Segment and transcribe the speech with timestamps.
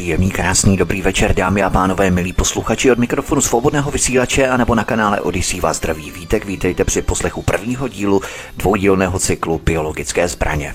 [0.00, 4.74] Příjemný, krásný, dobrý večer, dámy a pánové, milí posluchači od mikrofonu svobodného vysílače a nebo
[4.74, 6.44] na kanále Odisí vás zdraví vítek.
[6.44, 8.22] Vítejte při poslechu prvního dílu
[8.56, 10.74] dvoudílného cyklu Biologické zbraně.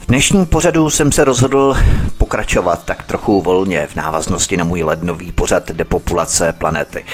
[0.00, 1.76] V dnešním pořadu jsem se rozhodl
[2.18, 7.04] pokračovat tak trochu volně v návaznosti na můj lednový pořad depopulace planety.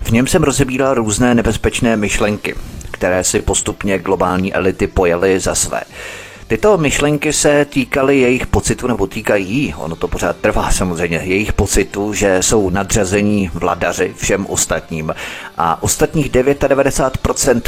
[0.00, 2.54] V něm jsem rozebíral různé nebezpečné myšlenky,
[2.90, 5.80] které si postupně globální elity pojely za své.
[6.50, 12.14] Tyto myšlenky se týkaly jejich pocitu, nebo týkají, ono to pořád trvá samozřejmě, jejich pocitu,
[12.14, 15.14] že jsou nadřazení vladaři všem ostatním
[15.58, 17.62] a ostatních 99%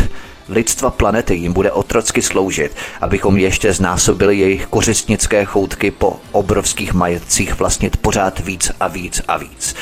[0.49, 7.59] lidstva planety jim bude otrocky sloužit, abychom ještě znásobili jejich kořistnické choutky po obrovských majetcích
[7.59, 9.75] vlastnit pořád víc a víc a víc.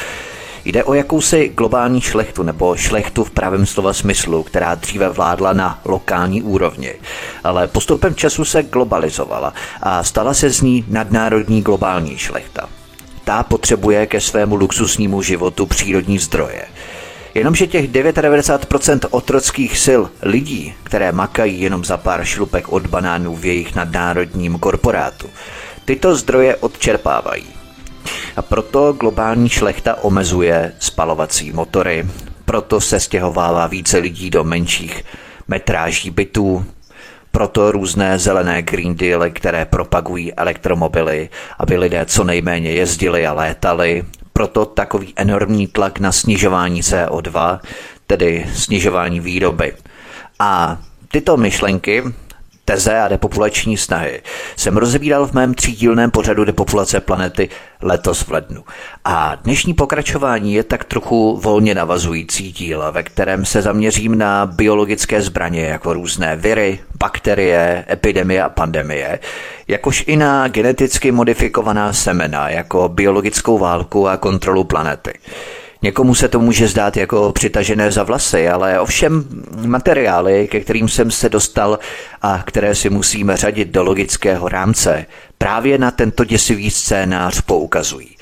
[0.65, 5.81] Jde o jakousi globální šlechtu nebo šlechtu v pravém slova smyslu, která dříve vládla na
[5.85, 6.95] lokální úrovni,
[7.45, 12.69] ale postupem času se globalizovala a stala se z ní nadnárodní globální šlechta.
[13.25, 16.63] Ta potřebuje ke svému luxusnímu životu přírodní zdroje.
[17.35, 23.45] Jenomže těch 99% otrockých sil lidí, které makají jenom za pár šlupek od banánů v
[23.45, 25.27] jejich nadnárodním korporátu,
[25.85, 27.60] tyto zdroje odčerpávají.
[28.37, 32.07] A proto globální šlechta omezuje spalovací motory,
[32.45, 35.05] proto se stěhovává více lidí do menších
[35.49, 36.67] metráží bytů,
[37.33, 44.05] proto různé zelené Green Dealy, které propagují elektromobily, aby lidé co nejméně jezdili a létali,
[44.33, 47.61] proto takový enormní tlak na snižování CO2,
[48.07, 49.75] tedy snižování výroby.
[50.39, 52.03] A tyto myšlenky
[52.65, 54.23] teze a depopulační snahy
[54.57, 57.49] jsem rozebíral v mém třídílném pořadu depopulace planety
[57.83, 58.65] letos v lednu.
[59.05, 65.23] A dnešní pokračování je tak trochu volně navazující díl, ve kterém se zaměřím na biologické
[65.23, 69.19] zbraně jako různé viry, bakterie, epidemie a pandemie,
[69.69, 75.13] jakož i na geneticky modifikovaná semena jako biologickou válku a kontrolu planety.
[75.83, 79.25] Někomu se to může zdát jako přitažené za vlasy, ale ovšem
[79.67, 81.79] materiály, ke kterým jsem se dostal
[82.23, 85.07] a které si musíme řadit do logického rámce,
[85.39, 88.17] právě na tento děsivý scénář poukazují.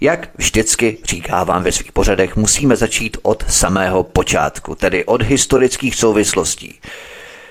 [0.00, 6.74] Jak vždycky říkávám ve svých pořadech, musíme začít od samého počátku, tedy od historických souvislostí.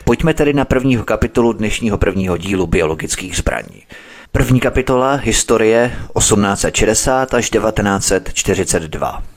[0.04, 3.84] Pojďme tedy na prvního kapitolu dnešního prvního dílu biologických zbraní.
[4.32, 9.33] První kapitola Historie 1860 až 1942.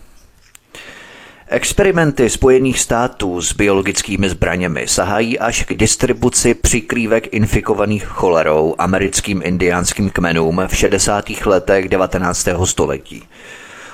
[1.49, 10.11] Experimenty Spojených států s biologickými zbraněmi sahají až k distribuci přikrývek infikovaných cholerou americkým indiánským
[10.11, 11.25] kmenům v 60.
[11.47, 12.49] letech 19.
[12.65, 13.23] století.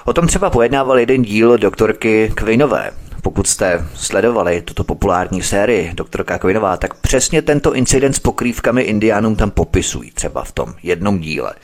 [0.05, 2.91] O tom třeba pojednával jeden díl doktorky Kvinové.
[3.23, 9.37] Pokud jste sledovali tuto populární sérii doktorka Kvinová, tak přesně tento incident s pokrývkami indiánům
[9.37, 11.55] tam popisují, třeba v tom jednom díle.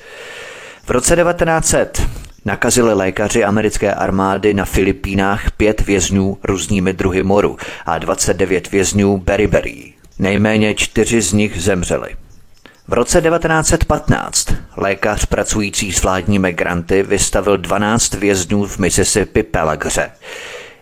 [0.84, 2.02] V roce 1900
[2.44, 7.56] nakazili lékaři americké armády na Filipínách pět vězňů různými druhy moru
[7.86, 9.92] a 29 vězňů beriberi.
[10.18, 12.16] Nejméně čtyři z nich zemřeli.
[12.88, 20.10] V roce 1915 lékař pracující s vládními granty vystavil 12 vězňů v Mississippi pelagře,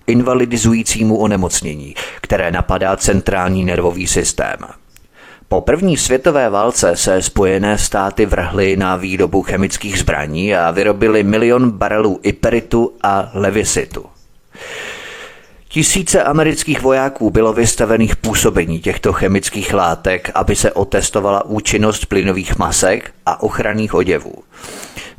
[0.06, 4.56] invalidizujícímu onemocnění, které napadá centrální nervový systém.
[5.49, 11.71] Po první světové válce se Spojené státy vrhly na výrobu chemických zbraní a vyrobili milion
[11.71, 14.06] barelů iperitu a levisitu.
[15.69, 23.11] Tisíce amerických vojáků bylo vystavených působení těchto chemických látek, aby se otestovala účinnost plynových masek
[23.27, 24.35] a ochranných oděvů.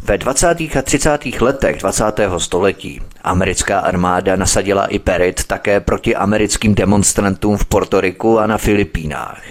[0.04, 0.48] Ve 20.
[0.48, 1.26] a 30.
[1.42, 2.04] letech 20.
[2.38, 9.42] století americká armáda nasadila iperit také proti americkým demonstrantům v Portoriku a na Filipínách.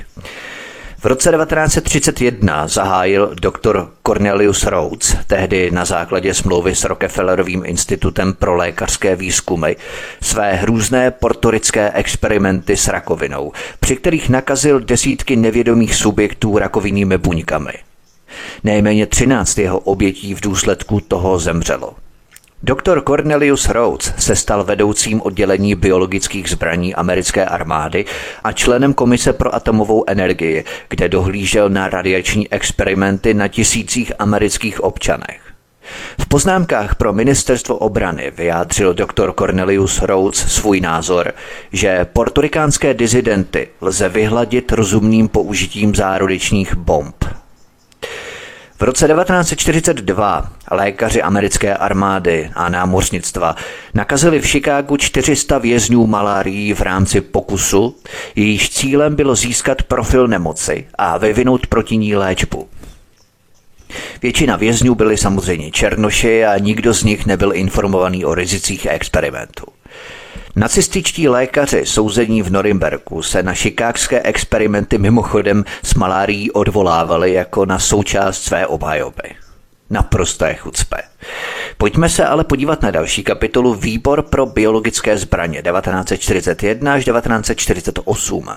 [1.07, 8.57] V roce 1931 zahájil doktor Cornelius Rhodes, tehdy na základě smlouvy s Rockefellerovým institutem pro
[8.57, 9.73] lékařské výzkumy,
[10.23, 17.73] své hrůzné portorické experimenty s rakovinou, při kterých nakazil desítky nevědomých subjektů rakovinnými buňkami.
[18.65, 22.06] Nejméně 13 jeho obětí v důsledku toho zemřelo.
[22.67, 28.05] Doktor Cornelius Rhodes se stal vedoucím oddělení biologických zbraní americké armády
[28.45, 35.41] a členem Komise pro atomovou energii, kde dohlížel na radiační experimenty na tisících amerických občanech.
[36.21, 41.33] V poznámkách pro ministerstvo obrany vyjádřil doktor Cornelius Rhodes svůj názor,
[41.73, 47.25] že portorikánské dizidenty lze vyhladit rozumným použitím zárodečních bomb.
[48.79, 53.57] V roce 1942 lékaři americké armády a námořnictva
[53.95, 57.97] nakazili v Chicagu 400 vězňů malárií v rámci pokusu,
[58.35, 62.69] jejíž cílem bylo získat profil nemoci a vyvinout proti ní léčbu.
[64.23, 69.76] Většina vězňů byli samozřejmě černoši a nikdo z nich nebyl informovaný o rizicích experimentu.
[70.59, 77.79] Nacističtí lékaři souzení v Norimberku se na šikákské experimenty mimochodem s malárií odvolávali jako na
[77.79, 79.35] součást své obhajoby.
[79.91, 80.97] Naprosté chucpe.
[81.79, 88.49] Pojďme se ale podívat na další kapitolu Výbor pro biologické zbraně 1941 až 1948.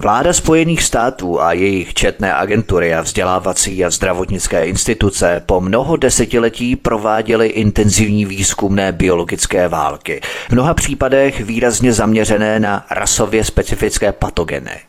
[0.00, 6.76] Vláda Spojených států a jejich četné agentury a vzdělávací a zdravotnické instituce po mnoho desetiletí
[6.76, 14.80] prováděly intenzivní výzkumné biologické války, v mnoha případech výrazně zaměřené na rasově specifické patogeny.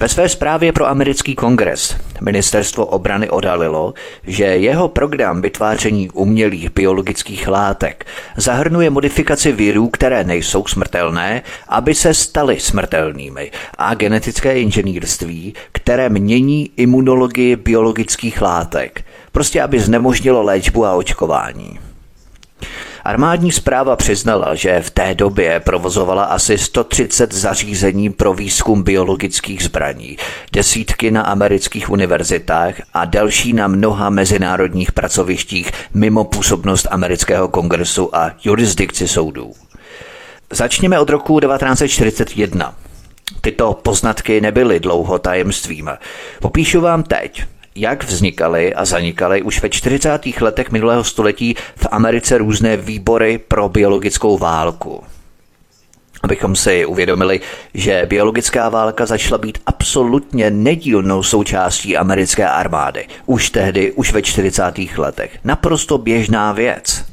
[0.00, 3.94] Ve své zprávě pro americký kongres ministerstvo obrany odhalilo,
[4.26, 8.06] že jeho program vytváření umělých biologických látek
[8.36, 16.70] zahrnuje modifikaci virů, které nejsou smrtelné, aby se staly smrtelnými a genetické inženýrství, které mění
[16.76, 21.78] imunologii biologických látek, prostě aby znemožnilo léčbu a očkování.
[23.04, 30.16] Armádní zpráva přiznala, že v té době provozovala asi 130 zařízení pro výzkum biologických zbraní,
[30.52, 38.30] desítky na amerických univerzitách a další na mnoha mezinárodních pracovištích mimo působnost amerického kongresu a
[38.44, 39.52] jurisdikci soudů.
[40.50, 42.74] Začněme od roku 1941.
[43.40, 45.90] Tyto poznatky nebyly dlouho tajemstvím.
[46.40, 50.20] Popíšu vám teď, jak vznikaly a zanikaly už ve 40.
[50.40, 55.04] letech minulého století v Americe různé výbory pro biologickou válku.
[56.22, 57.40] Abychom si uvědomili,
[57.74, 63.06] že biologická válka začala být absolutně nedílnou součástí americké armády.
[63.26, 64.62] Už tehdy, už ve 40.
[64.96, 65.38] letech.
[65.44, 67.04] Naprosto běžná věc.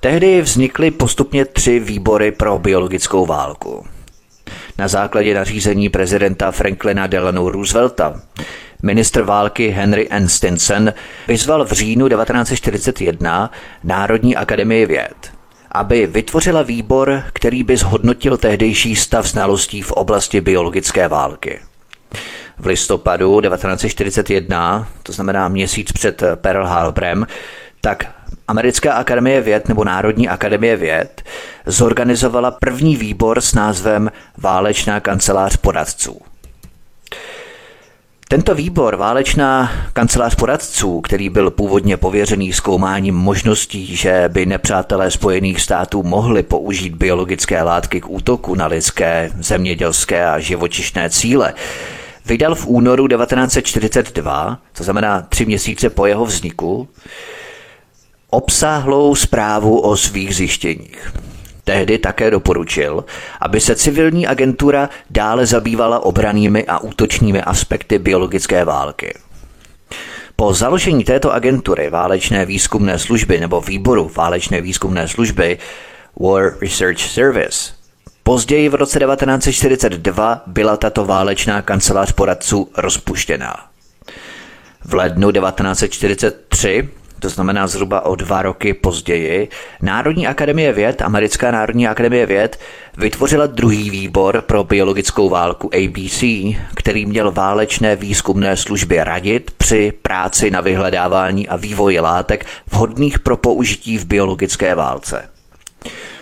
[0.00, 3.86] Tehdy vznikly postupně tři výbory pro biologickou válku.
[4.78, 8.22] Na základě nařízení prezidenta Franklina Delano Roosevelta
[8.82, 10.28] Ministr války Henry N.
[10.28, 10.92] Stinson
[11.28, 13.50] vyzval v říjnu 1941
[13.84, 15.32] Národní akademii věd,
[15.72, 21.60] aby vytvořila výbor, který by zhodnotil tehdejší stav znalostí v oblasti biologické války.
[22.58, 27.26] V listopadu 1941, to znamená měsíc před Pearl Harborem,
[27.80, 28.06] tak
[28.48, 31.22] Americká akademie věd nebo Národní akademie věd
[31.66, 36.31] zorganizovala první výbor s názvem Válečná kancelář poradců.
[38.32, 45.60] Tento výbor, válečná kancelář poradců, který byl původně pověřený zkoumáním možností, že by nepřátelé Spojených
[45.60, 51.54] států mohli použít biologické látky k útoku na lidské, zemědělské a živočišné cíle,
[52.26, 56.88] vydal v únoru 1942, to znamená tři měsíce po jeho vzniku,
[58.30, 61.12] obsáhlou zprávu o svých zjištěních.
[61.64, 63.04] Tehdy také doporučil,
[63.40, 69.14] aby se civilní agentura dále zabývala obranými a útočními aspekty biologické války.
[70.36, 75.58] Po založení této agentury válečné výzkumné služby nebo výboru válečné výzkumné služby
[76.20, 77.82] War Research Service
[78.22, 83.54] Později v roce 1942 byla tato válečná kancelář poradců rozpuštěná.
[84.84, 86.88] V lednu 1943
[87.22, 89.48] to znamená zhruba o dva roky později,
[89.82, 92.60] Národní akademie věd, Americká národní akademie věd,
[92.96, 96.24] vytvořila druhý výbor pro biologickou válku ABC,
[96.74, 103.36] který měl válečné výzkumné služby radit při práci na vyhledávání a vývoji látek vhodných pro
[103.36, 105.28] použití v biologické válce.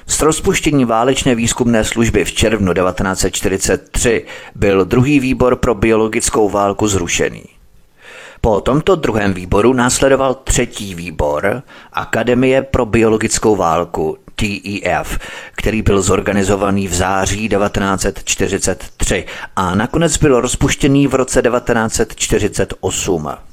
[0.07, 7.60] S rozpuštěním válečné výzkumné služby v červnu 1943 byl druhý výbor pro biologickou válku zrušený.
[8.41, 15.19] Po tomto druhém výboru následoval třetí výbor Akademie pro biologickou válku TEF,
[15.53, 23.50] který byl zorganizovaný v září 1943 a nakonec byl rozpuštěný v roce 1948.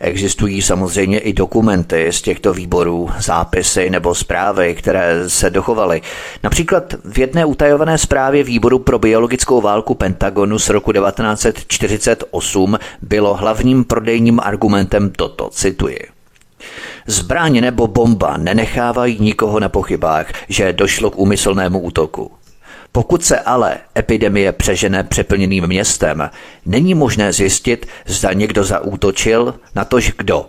[0.00, 6.02] Existují samozřejmě i dokumenty z těchto výborů, zápisy nebo zprávy, které se dochovaly.
[6.42, 13.84] Například v jedné utajované zprávě výboru pro biologickou válku Pentagonu z roku 1948 bylo hlavním
[13.84, 15.98] prodejním argumentem toto, cituji.
[17.06, 22.30] Zbraň nebo bomba nenechávají nikoho na pochybách, že došlo k úmyslnému útoku.
[22.96, 26.30] Pokud se ale epidemie přežene přeplněným městem,
[26.66, 30.46] není možné zjistit, zda někdo zaútočil, na tož kdo.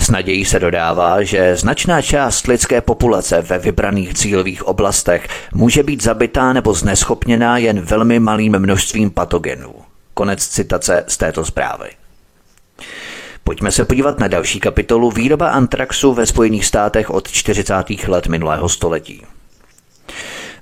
[0.00, 6.02] S nadějí se dodává, že značná část lidské populace ve vybraných cílových oblastech může být
[6.02, 9.74] zabitá nebo zneschopněná jen velmi malým množstvím patogenů.
[10.14, 11.90] Konec citace z této zprávy.
[13.44, 17.74] Pojďme se podívat na další kapitolu Výroba antraxu ve Spojených státech od 40.
[18.08, 19.22] let minulého století.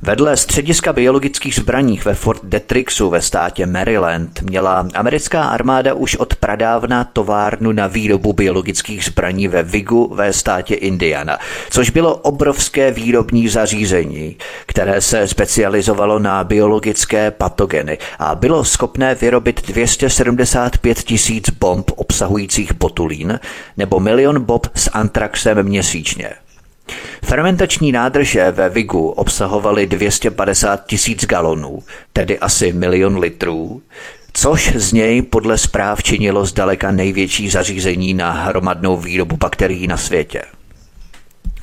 [0.02, 6.34] Vedle střediska biologických zbraních ve Fort Detrixu ve státě Maryland měla americká armáda už od
[6.34, 11.38] pradávna továrnu na výrobu biologických zbraní ve Vigu ve státě Indiana,
[11.70, 19.66] což bylo obrovské výrobní zařízení, které se specializovalo na biologické patogeny a bylo schopné vyrobit
[19.66, 23.40] 275 tisíc bomb obsahujících botulín
[23.76, 26.30] nebo milion bomb s antraxem měsíčně.
[27.24, 31.82] Fermentační nádrže ve Vigu obsahovaly 250 tisíc galonů,
[32.12, 33.82] tedy asi milion litrů,
[34.32, 40.42] což z něj podle zpráv činilo zdaleka největší zařízení na hromadnou výrobu bakterií na světě.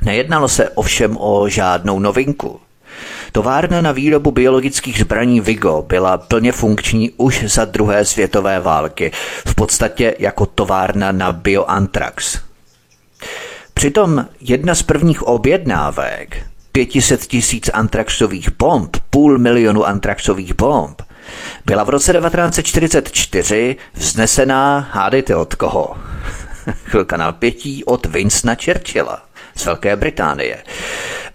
[0.06, 2.60] Nejednalo se ovšem o žádnou novinku.
[3.32, 9.12] Továrna na výrobu biologických zbraní Vigo byla plně funkční už za druhé světové války,
[9.48, 12.47] v podstatě jako továrna na bioantrax.
[13.78, 16.38] Přitom jedna z prvních objednávek
[16.72, 21.02] 500 tisíc antraxových bomb, půl milionu antraxových bomb,
[21.66, 25.98] byla v roce 1944 vznesená, hádejte od koho?
[26.86, 29.22] Chvilka na pětí od Winstona Churchilla
[29.56, 30.64] z Velké Británie.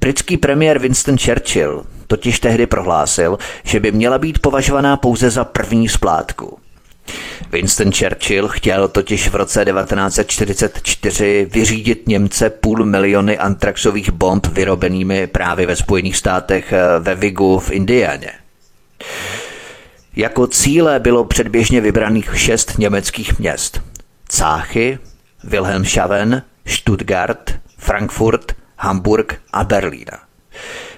[0.00, 5.88] Britský premiér Winston Churchill totiž tehdy prohlásil, že by měla být považovaná pouze za první
[5.88, 6.61] splátku.
[7.52, 15.66] Winston Churchill chtěl totiž v roce 1944 vyřídit Němce půl miliony antraxových bomb vyrobenými právě
[15.66, 18.30] ve Spojených státech eh, ve Vigu v Indianě.
[20.16, 23.82] Jako cíle bylo předběžně vybraných šest německých měst.
[24.28, 24.98] Cáchy,
[25.44, 30.18] Wilhelmshaven, Stuttgart, Frankfurt, Hamburg a Berlína.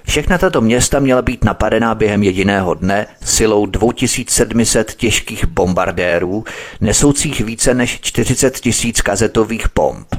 [0.07, 6.43] Všechna tato města měla být napadená během jediného dne silou 2700 těžkých bombardérů,
[6.81, 10.15] nesoucích více než 40 tisíc kazetových bomb.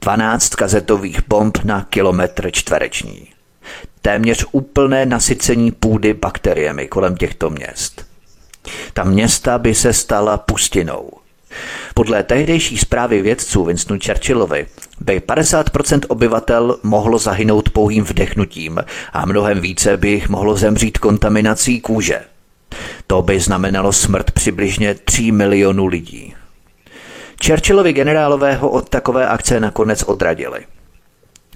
[0.00, 3.28] 12 kazetových bomb na kilometr čtvereční.
[4.02, 8.06] Téměř úplné nasycení půdy bakteriemi kolem těchto měst.
[8.92, 11.10] Ta města by se stala pustinou.
[11.94, 14.66] Podle tehdejší zprávy vědců Winstonu Churchillovi
[15.00, 18.78] by 50% obyvatel mohlo zahynout pouhým vdechnutím
[19.12, 22.20] a mnohem více by jich mohlo zemřít kontaminací kůže.
[23.06, 26.34] To by znamenalo smrt přibližně 3 milionů lidí.
[27.46, 30.60] Churchillovi generálové ho od takové akce nakonec odradili.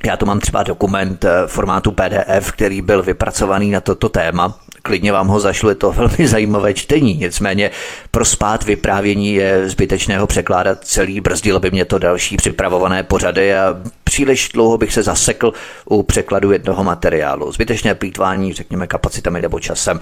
[0.05, 5.13] Já tu mám třeba dokument eh, formátu PDF, který byl vypracovaný na toto téma klidně
[5.13, 7.71] vám ho zašlu, je to velmi zajímavé čtení, nicméně
[8.11, 13.77] pro spát vyprávění je zbytečného překládat celý, brzdilo by mě to další připravované pořady a
[14.05, 15.53] příliš dlouho bych se zasekl
[15.85, 17.53] u překladu jednoho materiálu.
[17.53, 20.01] Zbytečné plítvání, řekněme, kapacitami nebo časem.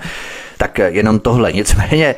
[0.59, 1.53] Tak jenom tohle.
[1.53, 2.15] Nicméně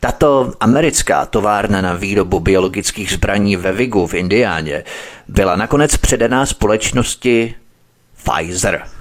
[0.00, 4.84] tato americká továrna na výrobu biologických zbraní ve Vigu v Indiáně
[5.28, 7.54] byla nakonec předaná společnosti
[8.24, 8.82] Pfizer–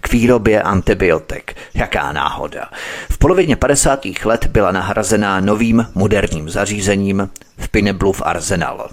[0.00, 1.54] k výrobě antibiotik.
[1.74, 2.70] Jaká náhoda.
[3.10, 4.06] V polovině 50.
[4.24, 8.90] let byla nahrazená novým moderním zařízením v Pinebluff Arsenal.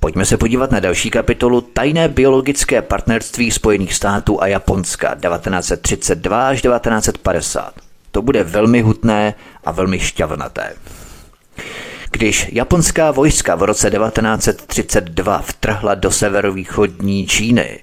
[0.00, 6.62] Pojďme se podívat na další kapitolu Tajné biologické partnerství Spojených států a Japonska 1932 až
[6.62, 7.72] 1950.
[8.10, 10.74] To bude velmi hutné a velmi šťavnaté.
[12.10, 17.80] Když japonská vojska v roce 1932 vtrhla do severovýchodní Číny,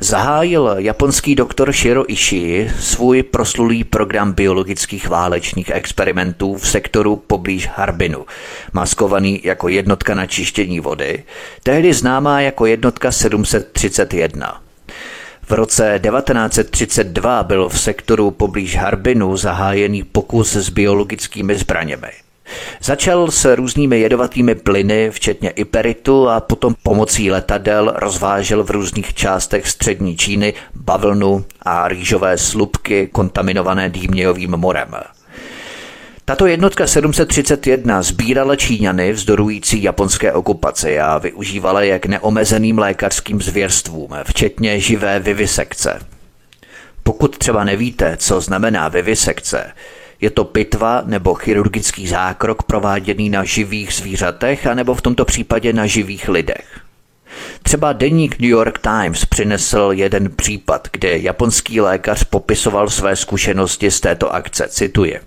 [0.00, 8.26] zahájil japonský doktor Shiro Ishii svůj proslulý program biologických válečných experimentů v sektoru poblíž Harbinu,
[8.72, 11.24] maskovaný jako jednotka na čištění vody,
[11.62, 14.62] tehdy známá jako jednotka 731.
[15.42, 22.27] V roce 1932 byl v sektoru poblíž Harbinu zahájený pokus s biologickými zbraněmi.
[22.82, 29.68] Začal s různými jedovatými plyny, včetně iperitu a potom pomocí letadel rozvážel v různých částech
[29.68, 34.94] střední Číny bavlnu a rýžové slupky kontaminované dýmějovým morem.
[36.28, 44.10] Tato jednotka 731 sbírala Číňany vzdorující japonské okupaci a využívala je k neomezeným lékařským zvěrstvům,
[44.24, 46.00] včetně živé vivisekce.
[47.02, 49.72] Pokud třeba nevíte, co znamená vivisekce,
[50.20, 55.86] je to pitva nebo chirurgický zákrok prováděný na živých zvířatech, anebo v tomto případě na
[55.86, 56.80] živých lidech.
[57.62, 64.00] Třeba deník New York Times přinesl jeden případ, kde japonský lékař popisoval své zkušenosti z
[64.00, 64.68] této akce.
[64.68, 65.20] Cituje.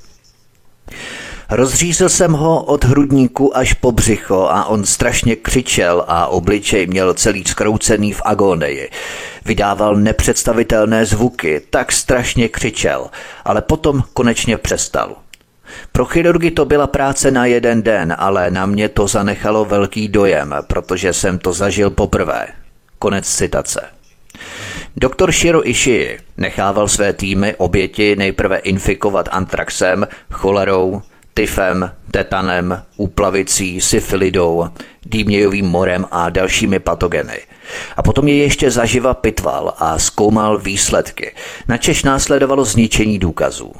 [1.51, 7.13] Rozřízl jsem ho od hrudníku až po břicho a on strašně křičel a obličej měl
[7.13, 8.89] celý skroucený v agonii.
[9.45, 13.09] Vydával nepředstavitelné zvuky, tak strašně křičel,
[13.45, 15.15] ale potom konečně přestal.
[15.91, 20.55] Pro chirurgy to byla práce na jeden den, ale na mě to zanechalo velký dojem,
[20.67, 22.47] protože jsem to zažil poprvé.
[22.99, 23.81] Konec citace.
[24.97, 31.01] Doktor Shiro Ishii nechával své týmy oběti nejprve infikovat antraxem, cholerou,
[31.33, 34.67] tyfem, tetanem, úplavicí, syfilidou,
[35.05, 37.39] dýmějovým morem a dalšími patogeny.
[37.97, 41.35] A potom je ještě zaživa pitval a zkoumal výsledky,
[41.67, 43.73] načež následovalo zničení důkazů.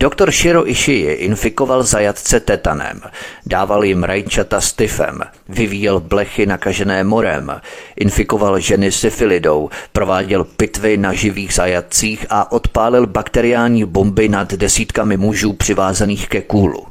[0.00, 3.00] Doktor Shiro Ishii infikoval zajatce tetanem,
[3.46, 7.60] dával jim rajčata s tyfem, vyvíjel blechy nakažené morem,
[7.96, 15.52] infikoval ženy syfilidou, prováděl pitvy na živých zajatcích a odpálil bakteriální bomby nad desítkami mužů
[15.52, 16.86] přivázaných ke kůlu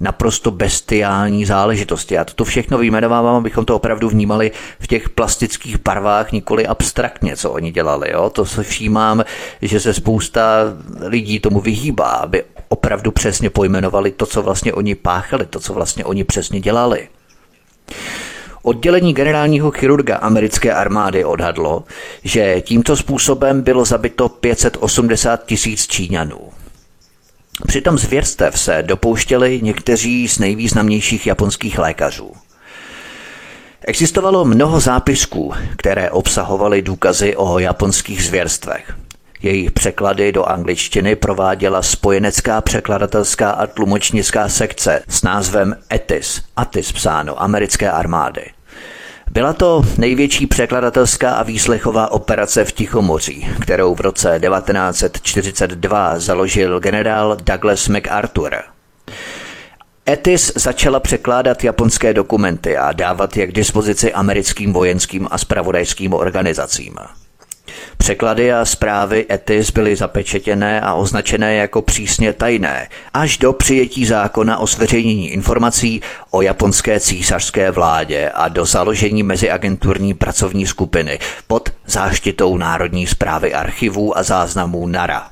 [0.00, 2.14] naprosto bestiální záležitosti.
[2.14, 7.50] Já toto všechno vyjmenovávám, abychom to opravdu vnímali v těch plastických barvách, nikoli abstraktně, co
[7.50, 8.10] oni dělali.
[8.12, 8.30] Jo?
[8.30, 9.24] To se všímám,
[9.62, 10.42] že se spousta
[11.00, 16.04] lidí tomu vyhýbá, aby opravdu přesně pojmenovali to, co vlastně oni páchali, to, co vlastně
[16.04, 17.08] oni přesně dělali.
[18.62, 21.84] Oddělení generálního chirurga americké armády odhadlo,
[22.24, 26.59] že tímto způsobem bylo zabito 580 tisíc Číňanů.
[27.66, 32.32] Přitom zvěrstev se dopouštěli někteří z nejvýznamnějších japonských lékařů.
[33.86, 38.96] Existovalo mnoho zápisků, které obsahovaly důkazy o japonských zvěrstvech.
[39.42, 47.42] Jejich překlady do angličtiny prováděla spojenecká překladatelská a tlumočnická sekce s názvem ETIS, ATIS psáno,
[47.42, 48.44] americké armády.
[49.32, 57.36] Byla to největší překladatelská a výslechová operace v Tichomoří, kterou v roce 1942 založil generál
[57.42, 58.56] Douglas MacArthur.
[60.08, 66.94] ETIS začala překládat japonské dokumenty a dávat je k dispozici americkým vojenským a spravodajským organizacím.
[68.00, 74.58] Překlady a zprávy ETIS byly zapečetěné a označené jako přísně tajné až do přijetí zákona
[74.58, 82.56] o zveřejnění informací o japonské císařské vládě a do založení meziagenturní pracovní skupiny pod záštitou
[82.56, 85.30] Národní zprávy archivů a záznamů NARA.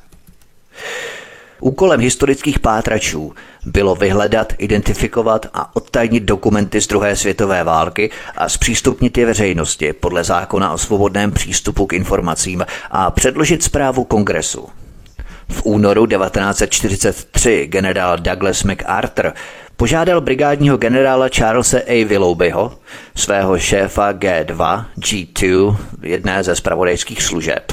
[1.60, 3.32] Úkolem historických pátračů
[3.66, 10.24] bylo vyhledat, identifikovat a odtajnit dokumenty z druhé světové války a zpřístupnit je veřejnosti podle
[10.24, 14.68] zákona o svobodném přístupu k informacím a předložit zprávu kongresu.
[15.50, 19.32] V únoru 1943 generál Douglas MacArthur
[19.76, 22.04] požádal brigádního generála Charlesa A.
[22.04, 22.78] Willoughbyho,
[23.16, 27.72] svého šéfa G2, G2, jedné ze spravodajských služeb,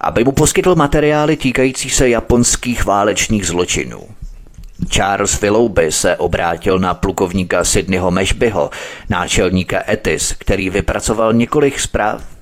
[0.00, 4.00] aby mu poskytl materiály týkající se japonských válečných zločinů.
[4.88, 8.70] Charles Willoughby se obrátil na plukovníka Sydneyho Meshbyho,
[9.08, 12.36] náčelníka ETIS, který vypracoval několik zpráv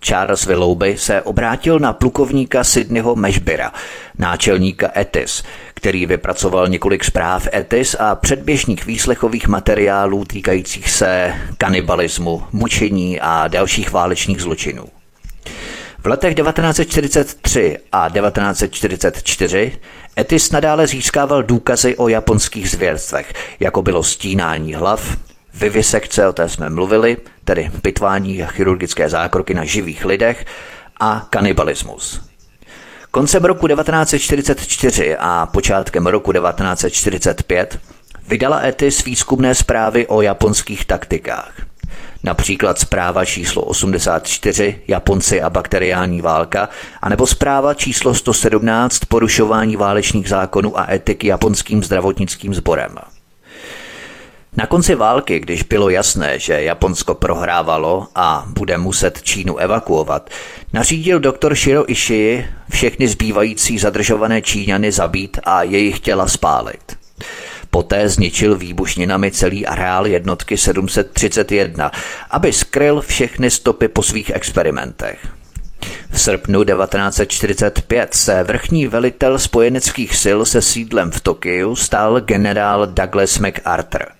[0.00, 3.72] Charles Willoughby se obrátil na plukovníka Sydneyho Meshbyra,
[4.18, 5.44] náčelníka ETIS,
[5.78, 13.92] který vypracoval několik zpráv ETIS a předběžných výslechových materiálů týkajících se kanibalismu, mučení a dalších
[13.92, 14.84] válečných zločinů.
[15.98, 19.72] V letech 1943 a 1944
[20.18, 25.16] Etis nadále získával důkazy o japonských zvěrstvech, jako bylo stínání hlav,
[25.54, 30.44] vivisekce, o té jsme mluvili, tedy pitvání a chirurgické zákroky na živých lidech
[31.00, 32.27] a kanibalismus.
[33.18, 37.78] Koncem roku 1944 a počátkem roku 1945
[38.28, 41.52] vydala Etis výzkumné zprávy o japonských taktikách.
[42.24, 46.68] Například zpráva číslo 84 Japonci a bakteriální válka,
[47.02, 52.94] anebo zpráva číslo 117 Porušování válečných zákonů a etiky japonským zdravotnickým sborem.
[54.58, 60.30] Na konci války, když bylo jasné, že Japonsko prohrávalo a bude muset Čínu evakuovat,
[60.72, 66.96] nařídil doktor Shiro Ishii všechny zbývající zadržované Číňany zabít a jejich těla spálit.
[67.70, 71.90] Poté zničil výbušninami celý areál jednotky 731,
[72.30, 75.18] aby skryl všechny stopy po svých experimentech.
[76.10, 83.38] V srpnu 1945 se vrchní velitel spojeneckých sil se sídlem v Tokiu stál generál Douglas
[83.38, 84.06] MacArthur–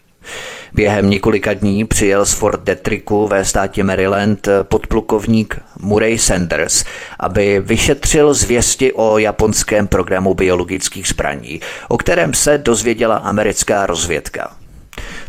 [0.73, 6.85] Během několika dní přijel z Fort Detricku ve státě Maryland podplukovník Murray Sanders,
[7.21, 14.57] aby vyšetřil zvěsti o japonském programu biologických zbraní, o kterém se dozvěděla americká rozvědka.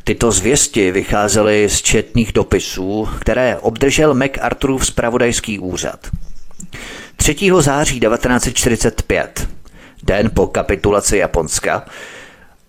[0.03, 6.07] Tyto zvěsti vycházely z četných dopisů, které obdržel MacArthurův spravodajský úřad.
[7.15, 7.35] 3.
[7.59, 9.47] září 1945
[10.03, 11.85] den po kapitulaci Japonska,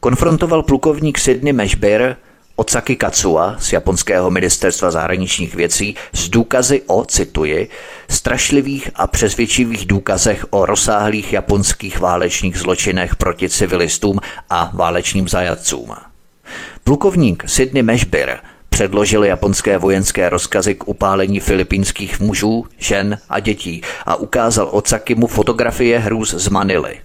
[0.01, 2.17] konfrontoval plukovník Sidney Meshbir
[2.57, 7.69] Otsaki Katsua z japonského ministerstva zahraničních věcí s důkazy o, cituji,
[8.09, 14.19] strašlivých a přesvědčivých důkazech o rozsáhlých japonských válečných zločinech proti civilistům
[14.51, 15.93] a válečným zajatcům.
[16.85, 18.37] Plukovník Sidney Meshbir
[18.69, 25.99] předložil japonské vojenské rozkazy k upálení filipínských mužů, žen a dětí a ukázal Otsakimu fotografie
[25.99, 27.01] hrůz z Manily.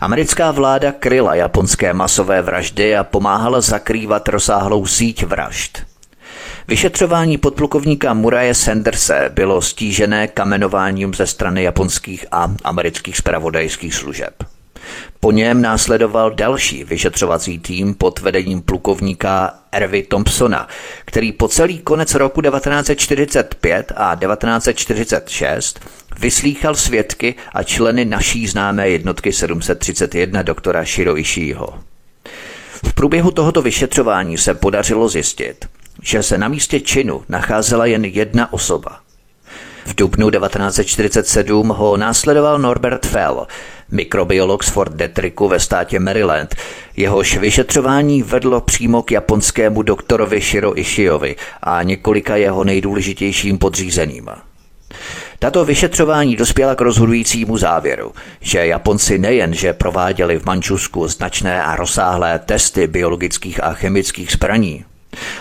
[0.00, 5.82] Americká vláda kryla japonské masové vraždy a pomáhala zakrývat rozsáhlou síť vražd.
[6.68, 14.55] Vyšetřování podplukovníka Muraje Sanderse bylo stížené kamenováním ze strany japonských a amerických spravodajských služeb.
[15.20, 20.68] Po něm následoval další vyšetřovací tým pod vedením plukovníka Ervy Thompsona,
[21.04, 25.80] který po celý konec roku 1945 a 1946
[26.20, 31.78] vyslýchal svědky a členy naší známé jednotky 731 doktora Shiro Ishiiho.
[32.86, 35.66] V průběhu tohoto vyšetřování se podařilo zjistit,
[36.02, 39.00] že se na místě činu nacházela jen jedna osoba.
[39.86, 43.46] V dubnu 1947 ho následoval Norbert Fell,
[43.90, 46.54] mikrobiolog z Fort Detricku ve státě Maryland.
[46.96, 54.28] Jehož vyšetřování vedlo přímo k japonskému doktorovi Shiro Ishiovi a několika jeho nejdůležitějším podřízeným.
[55.38, 62.38] Tato vyšetřování dospěla k rozhodujícímu závěru, že Japonci nejenže prováděli v Mančusku značné a rozsáhlé
[62.38, 64.84] testy biologických a chemických zbraní,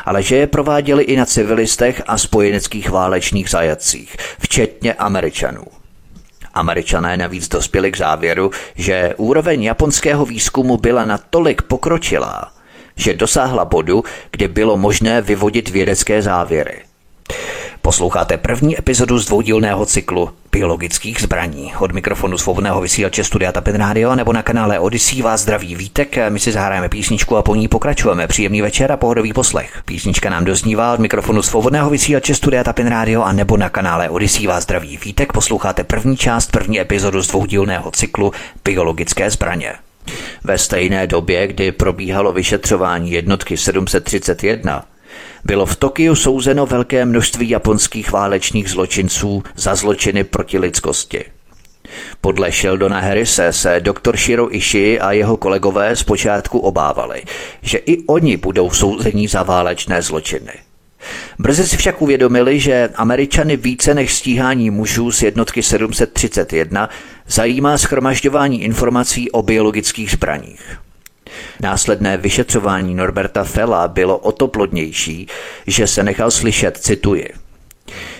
[0.05, 5.63] ale že je prováděli i na civilistech a spojeneckých válečných zajatcích, včetně Američanů.
[6.55, 12.51] Američané navíc dospěli k závěru, že úroveň japonského výzkumu byla natolik pokročilá,
[12.95, 16.81] že dosáhla bodu, kdy bylo možné vyvodit vědecké závěry–
[17.85, 21.73] Posloucháte první epizodu z dvoudílného cyklu biologických zbraní.
[21.79, 26.17] Od mikrofonu svobodného vysílače Studia Tapin Radio nebo na kanále Odyssey vás zdraví vítek.
[26.29, 28.27] My si zahrajeme písničku a po ní pokračujeme.
[28.27, 29.81] Příjemný večer a pohodový poslech.
[29.85, 34.47] Písnička nám doznívá od mikrofonu svobodného vysílače Studia Tapin Radio a nebo na kanále Odyssey
[34.47, 35.33] vás zdraví vítek.
[35.33, 39.73] Posloucháte první část, první epizodu z dvoudílného cyklu biologické zbraně.
[40.43, 44.85] Ve stejné době, kdy probíhalo vyšetřování jednotky 731,
[45.45, 51.25] bylo v Tokiu souzeno velké množství japonských válečných zločinců za zločiny proti lidskosti.
[52.21, 57.23] Podle Sheldona Harrise se doktor Shiro Ishii a jeho kolegové zpočátku obávali,
[57.61, 60.51] že i oni budou souzení za válečné zločiny.
[61.39, 66.89] Brzy si však uvědomili, že Američany více než stíhání mužů z jednotky 731
[67.27, 70.79] zajímá schromažďování informací o biologických zbraních.
[71.61, 75.27] Následné vyšetřování Norberta Fella bylo o to plodnější,
[75.67, 77.29] že se nechal slyšet, cituji.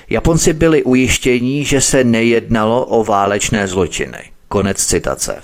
[0.10, 4.19] Japonci byli ujištění, že se nejednalo o válečné zločiny.
[4.47, 5.41] Konec citace.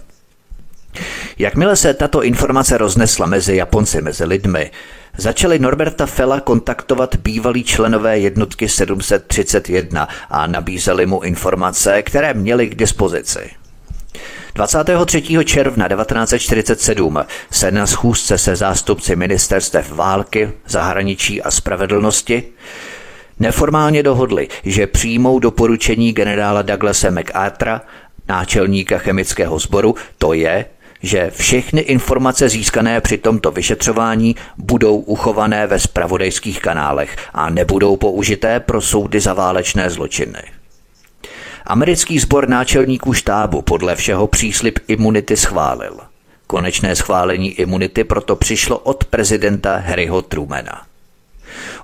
[1.38, 4.72] Jakmile se tato informace roznesla mezi Japonci, mezi lidmi,
[5.18, 12.76] začali Norberta Fella kontaktovat bývalí členové jednotky 731 a nabízeli mu informace, které měli k
[12.76, 13.61] dispozici.
[14.54, 15.46] 23.
[15.46, 17.20] června 1947
[17.52, 22.44] se na schůzce se zástupci ministerstev války, zahraničí a spravedlnosti
[23.40, 27.82] neformálně dohodli, že přijmou doporučení generála Douglasa MacArthura,
[28.28, 30.66] náčelníka chemického sboru, to je,
[31.04, 38.60] že všechny informace získané při tomto vyšetřování budou uchované ve spravodajských kanálech a nebudou použité
[38.60, 40.61] pro soudy za válečné zločiny.
[41.66, 45.98] Americký sbor náčelníků štábu podle všeho příslip imunity schválil.
[46.48, 50.82] Konečné schválení imunity proto přišlo od prezidenta Harryho Trumana.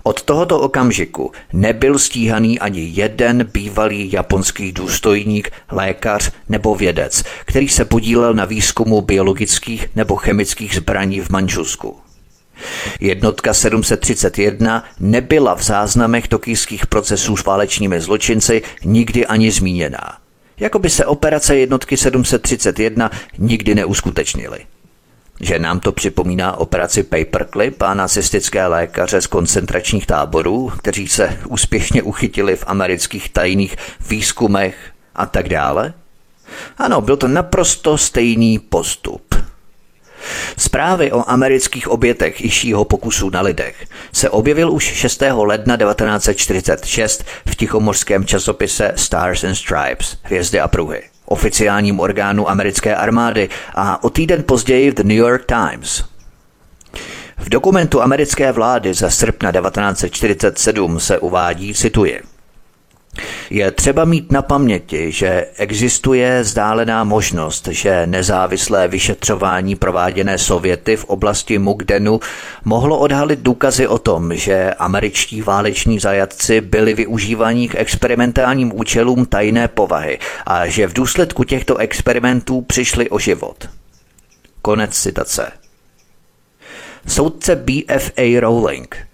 [0.04, 7.86] Od tohoto okamžiku nebyl stíhaný ani jeden bývalý japonský důstojník, lékař nebo vědec, který se
[7.86, 12.07] podílel na výzkumu biologických nebo chemických zbraní v Manžusku.
[13.00, 20.17] Jednotka 731 nebyla v záznamech tokijských procesů s válečními zločinci nikdy ani zmíněná.
[20.60, 24.60] Jakoby se operace jednotky 731 nikdy neuskutečnily.
[25.41, 32.04] Že nám to připomíná operaci Paperclip a nacistické lékaře z koncentračních táborů, kteří se úspěšně
[32.04, 33.76] uchytili v amerických tajných
[34.10, 34.76] výzkumech
[35.15, 35.93] a tak dále?
[36.78, 39.36] Ano, byl to naprosto stejný postup.
[40.58, 45.23] Zprávy o amerických obětech Išího pokusu na lidech se objevil už 6.
[45.36, 53.49] ledna 1946 v tichomorském časopise Stars and Stripes, Hvězdy a pruhy, oficiálním orgánu americké armády
[53.75, 56.03] a o týden později v The New York Times.
[57.38, 62.21] V dokumentu americké vlády za srpna 1947 se uvádí, cituji,
[63.49, 71.06] Je třeba mít na paměti, že existuje zdálená možnost, že nezávislé vyšetřování prováděné Sověty v
[71.06, 72.19] oblasti Mugdenu
[72.65, 79.67] mohlo odhalit důkazy o tom, že američtí váleční zajatci byli využívaní k experimentálním účelům tajné
[79.67, 83.69] povahy a že v důsledku těchto experimentů přišli o život.
[84.62, 85.51] Konec citace.
[87.08, 89.07] Soudce BFA Rowling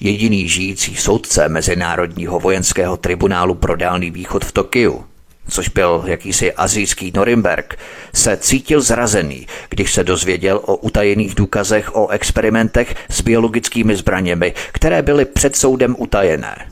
[0.00, 5.04] jediný žijící soudce Mezinárodního vojenského tribunálu pro Dálný východ v Tokiu,
[5.48, 7.78] což byl jakýsi azijský Norimberg,
[8.14, 15.02] se cítil zrazený, když se dozvěděl o utajených důkazech o experimentech s biologickými zbraněmi, které
[15.02, 16.70] byly před soudem utajené.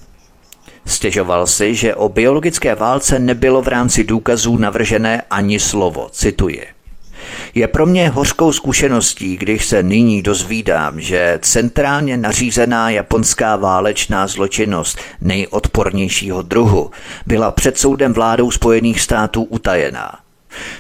[0.87, 6.76] Stěžoval si, že o biologické válce nebylo v rámci důkazů navržené ani slovo, cituji.
[7.55, 14.99] Je pro mě hořkou zkušeností, když se nyní dozvídám, že centrálně nařízená japonská válečná zločinnost
[15.21, 16.91] nejodpornějšího druhu
[17.27, 20.19] byla před soudem vládou Spojených států utajená.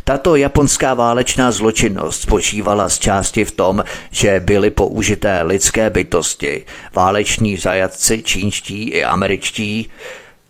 [0.05, 7.57] Tato japonská válečná zločinnost spočívala z části v tom, že byly použité lidské bytosti, váleční
[7.57, 9.91] zajatci čínští i američtí,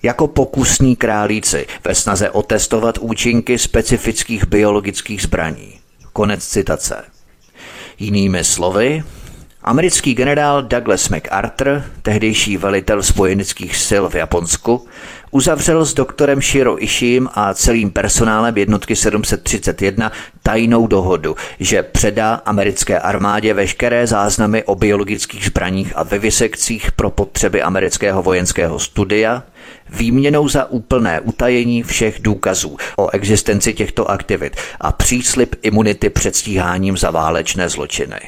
[0.03, 5.86] jako pokusní králíci ve snaze otestovat účinky specifických biologických zbraní.
[6.17, 7.05] Konec citace.
[7.99, 9.03] Jinými slovy,
[9.63, 14.87] americký generál Douglas MacArthur, tehdejší velitel spojeneckých sil v Japonsku,
[15.31, 22.99] uzavřel s doktorem Shiro Ishim a celým personálem jednotky 731 tajnou dohodu, že předá americké
[22.99, 29.43] armádě veškeré záznamy o biologických zbraních a vivisekcích pro potřeby amerického vojenského studia,
[29.91, 36.97] výměnou za úplné utajení všech důkazů o existenci těchto aktivit a příslip imunity před stíháním
[36.97, 38.21] za válečné zločiny.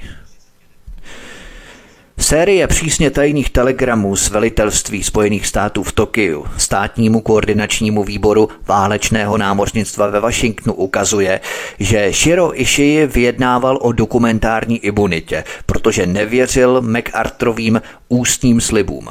[2.20, 10.06] Série přísně tajných telegramů z velitelství Spojených států v Tokiu státnímu koordinačnímu výboru válečného námořnictva
[10.06, 11.40] ve Washingtonu ukazuje,
[11.78, 19.08] že Shiro Ishii vyjednával o dokumentární imunitě, protože nevěřil MacArthurovým ústním slibům.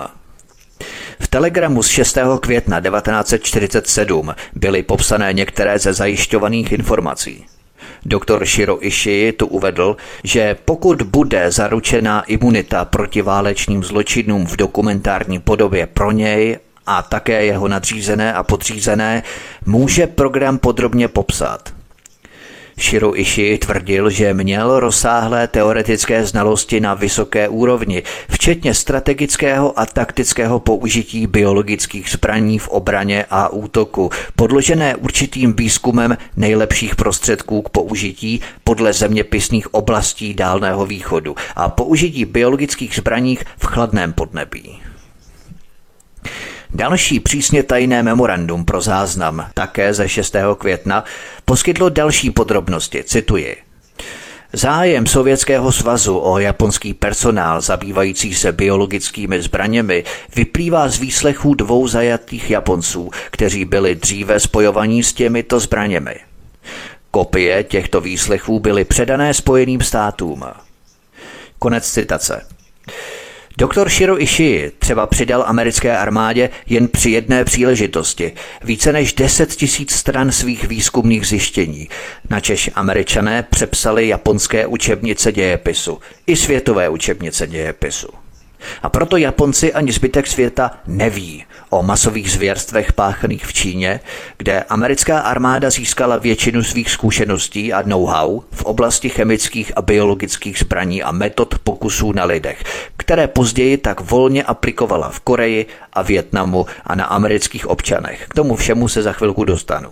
[1.20, 2.18] V telegramu z 6.
[2.40, 7.46] května 1947 byly popsané některé ze zajišťovaných informací.
[8.06, 15.40] Doktor Shiro Ishii tu uvedl, že pokud bude zaručená imunita proti válečným zločinům v dokumentární
[15.40, 19.24] podobě pro něj a také jeho nadřízené a podřízené,
[19.66, 21.77] může program podrobně popsat.
[22.80, 30.60] Shiro Ishii tvrdil, že měl rozsáhlé teoretické znalosti na vysoké úrovni, včetně strategického a taktického
[30.60, 38.94] použití biologických zbraní v obraně a útoku, podložené určitým výzkumem nejlepších prostředků k použití podle
[38.94, 44.82] zeměpisných oblastí Dálného východu a použití biologických zbraních v chladném podnebí.
[46.74, 50.36] Další přísně tajné memorandum pro záznam, také ze 6.
[50.58, 51.04] května,
[51.46, 53.58] poskytlo další podrobnosti, cituji.
[54.54, 60.04] Zájem Sovětského svazu o japonský personál zabývající se biologickými zbraněmi
[60.36, 66.16] vyplývá z výslechů dvou zajatých Japonců, kteří byli dříve spojovaní s těmito zbraněmi.
[67.12, 70.44] Kopie těchto výslechů byly předané Spojeným státům.
[71.60, 72.46] Konec citace.
[73.60, 79.92] Doktor Shiro Ishii třeba přidal americké armádě jen při jedné příležitosti více než 10 tisíc
[79.92, 81.90] stran svých výzkumných zjištění,
[82.30, 88.08] načež američané přepsali japonské učebnice dějepisu i světové učebnice dějepisu.
[88.84, 94.00] A proto Japonci ani zbytek světa neví o masových zvěrstvech páchaných v Číně,
[94.38, 101.04] kde americká armáda získala většinu svých zkušeností a know-how v oblasti chemických a biologických zbraní
[101.04, 102.64] a metod pokusů na lidech,
[102.98, 108.26] které později tak volně aplikovala v Koreji a Větnamu a na amerických občanech.
[108.30, 109.90] K tomu všemu se za chvilku dostanu.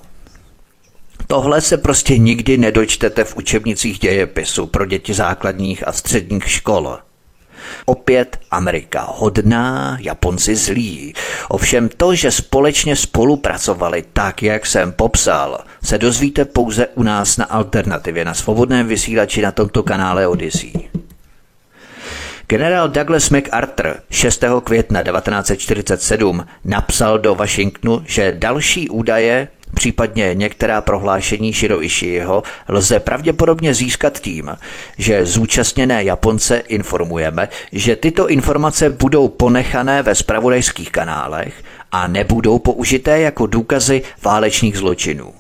[1.28, 7.00] Tohle se prostě nikdy nedočtete v učebnicích dějepisu pro děti základních a středních škol.
[7.86, 11.14] Opět Amerika hodná, Japonci zlí.
[11.50, 17.46] Ovšem to, že společně spolupracovali tak, jak jsem popsal, se dozvíte pouze u nás na
[17.46, 20.90] alternativě, na svobodném vysílači na tomto kanále Odyssey.
[22.48, 24.44] Generál Douglas MacArthur 6.
[24.64, 34.20] května 1947 napsal do Washingtonu, že další údaje případně některá prohlášení Shiroishiho lze pravděpodobně získat
[34.20, 34.58] tím,
[34.98, 43.20] že zúčastněné Japonce informujeme, že tyto informace budou ponechané ve spravodajských kanálech a nebudou použité
[43.20, 45.34] jako důkazy válečných zločinů.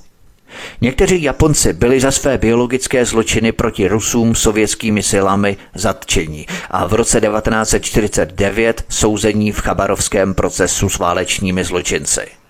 [0.81, 7.21] Někteří Japonci byli za své biologické zločiny proti Rusům sovětskými silami zatčení a v roce
[7.21, 12.44] 1949 souzení v chabarovském procesu s válečními zločinci.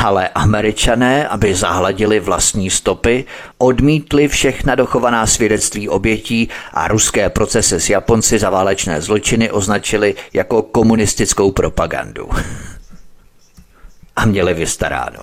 [0.00, 3.24] Ale američané, aby zahladili vlastní stopy,
[3.58, 10.62] odmítli všechna dochovaná svědectví obětí a ruské procesy s Japonci za válečné zločiny označili jako
[10.62, 12.28] komunistickou propagandu.
[14.16, 15.18] a měli vystaráno.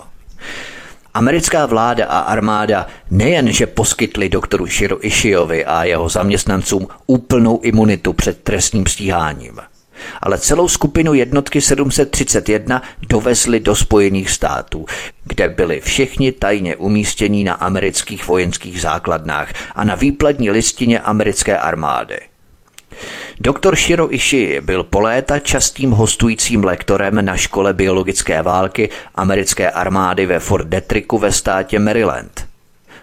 [1.13, 8.13] Americká vláda a armáda nejen, že poskytli doktoru Shiro Ishiovi a jeho zaměstnancům úplnou imunitu
[8.13, 9.59] před trestním stíháním,
[10.21, 14.85] ale celou skupinu jednotky 731 dovezli do Spojených států,
[15.23, 22.19] kde byli všichni tajně umístění na amerických vojenských základnách a na výpladní listině americké armády.
[23.39, 30.25] Doktor Shiro Ishii byl po léta častým hostujícím lektorem na škole biologické války americké armády
[30.25, 32.48] ve Fort Detricku ve státě Maryland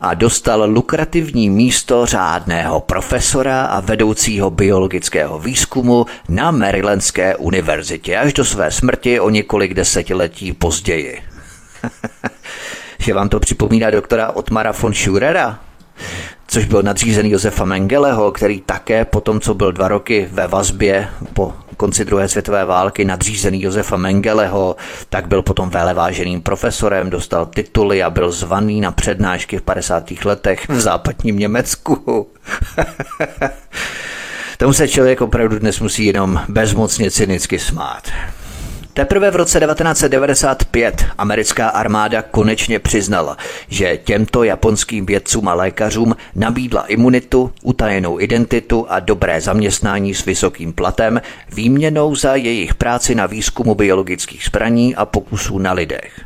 [0.06, 8.44] a dostal lukrativní místo řádného profesora a vedoucího biologického výzkumu na Marylandské univerzitě až do
[8.44, 11.22] své smrti o několik desetiletí později.
[12.98, 15.58] Že vám to připomíná doktora Otmara von Schurera?
[16.48, 21.08] což byl nadřízený Josefa Mengeleho, který také po tom, co byl dva roky ve vazbě
[21.32, 24.76] po konci druhé světové války nadřízený Josefa Mengeleho,
[25.08, 30.24] tak byl potom veleváženým profesorem, dostal tituly a byl zvaný na přednášky v 50.
[30.24, 32.28] letech v západním Německu.
[34.58, 38.02] Tomu se člověk opravdu dnes musí jenom bezmocně cynicky smát.
[38.96, 43.36] Teprve v roce 1995 americká armáda konečně přiznala,
[43.68, 50.72] že těmto japonským vědcům a lékařům nabídla imunitu, utajenou identitu a dobré zaměstnání s vysokým
[50.72, 51.20] platem
[51.52, 56.20] výměnou za jejich práci na výzkumu biologických zbraní a pokusů na lidech.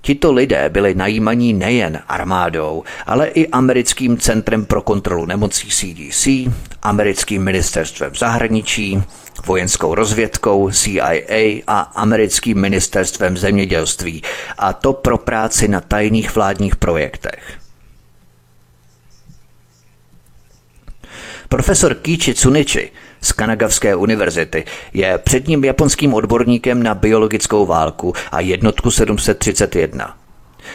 [0.00, 6.28] Tito lidé byli najímaní nejen armádou, ale i americkým Centrem pro kontrolu nemocí CDC,
[6.82, 9.02] americkým ministerstvem zahraničí,
[9.46, 14.22] vojenskou rozvědkou CIA a americkým ministerstvem zemědělství,
[14.58, 17.58] a to pro práci na tajných vládních projektech.
[21.48, 28.90] Profesor Kichi Tsunichi z Kanagavské univerzity je předním japonským odborníkem na biologickou válku a jednotku
[28.90, 30.23] 731.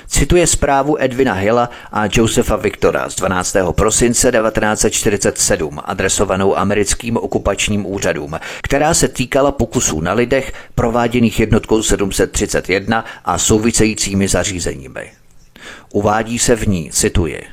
[0.08, 3.56] Cituje zprávu Edwina Hilla a Josefa Victora z 12.
[3.72, 13.06] prosince 1947 adresovanou americkým okupačním úřadům, která se týkala pokusů na lidech prováděných jednotkou 731
[13.26, 15.12] a souvisejícími zařízeními.
[15.94, 17.44] Uvádí se v ní, cituji,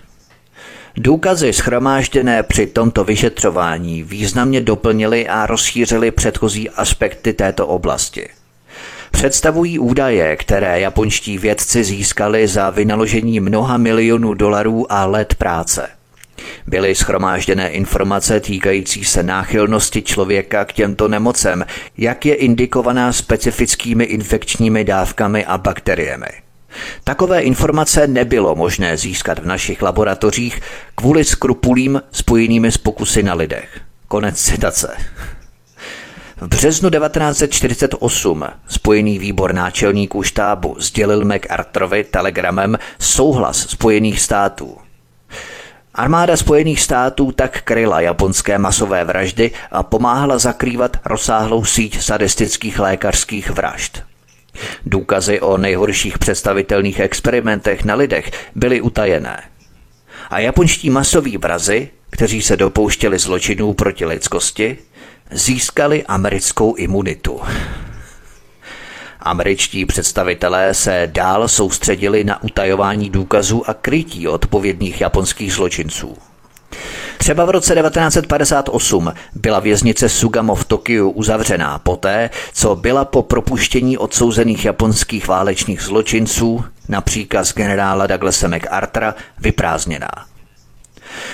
[0.99, 8.29] Důkazy schromážděné při tomto vyšetřování významně doplnily a rozšířily předchozí aspekty této oblasti–
[9.17, 15.89] představují údaje, které japonští vědci získali za vynaložení mnoha milionů dolarů a let práce.
[16.67, 21.65] Byly schromážděné informace týkající se náchylnosti člověka k těmto nemocem,
[21.99, 26.29] jak je indikovaná specifickými infekčními dávkami a bakteriemi.
[27.05, 30.61] Takové informace nebylo možné získat v našich laboratořích
[30.95, 33.81] kvůli skrupulím spojenými s pokusy na lidech.
[34.09, 34.97] Konec citace.
[36.41, 44.77] V březnu 1948 spojený výbor náčelníků štábu sdělil MacArthorovi telegramem souhlas Spojených států.
[45.95, 53.51] Armáda Spojených států tak kryla japonské masové vraždy a pomáhala zakrývat rozsáhlou síť sadistických lékařských
[53.51, 54.03] vražd.
[54.87, 59.43] Důkazy o nejhorších představitelných experimentech na lidech byly utajené.
[60.31, 64.79] A japonští masoví vrazy, kteří se dopouštěli zločinů proti lidskosti,
[65.31, 67.41] získali americkou imunitu.
[69.21, 76.17] Američtí představitelé se dál soustředili na utajování důkazů a krytí odpovědných japonských zločinců.
[77.19, 83.99] Třeba v roce 1958 byla věznice Sugamo v Tokiu uzavřená poté, co byla po propuštění
[83.99, 90.36] odsouzených japonských válečných zločinců na příkaz generála Douglasa MacArthura vyprázdněná.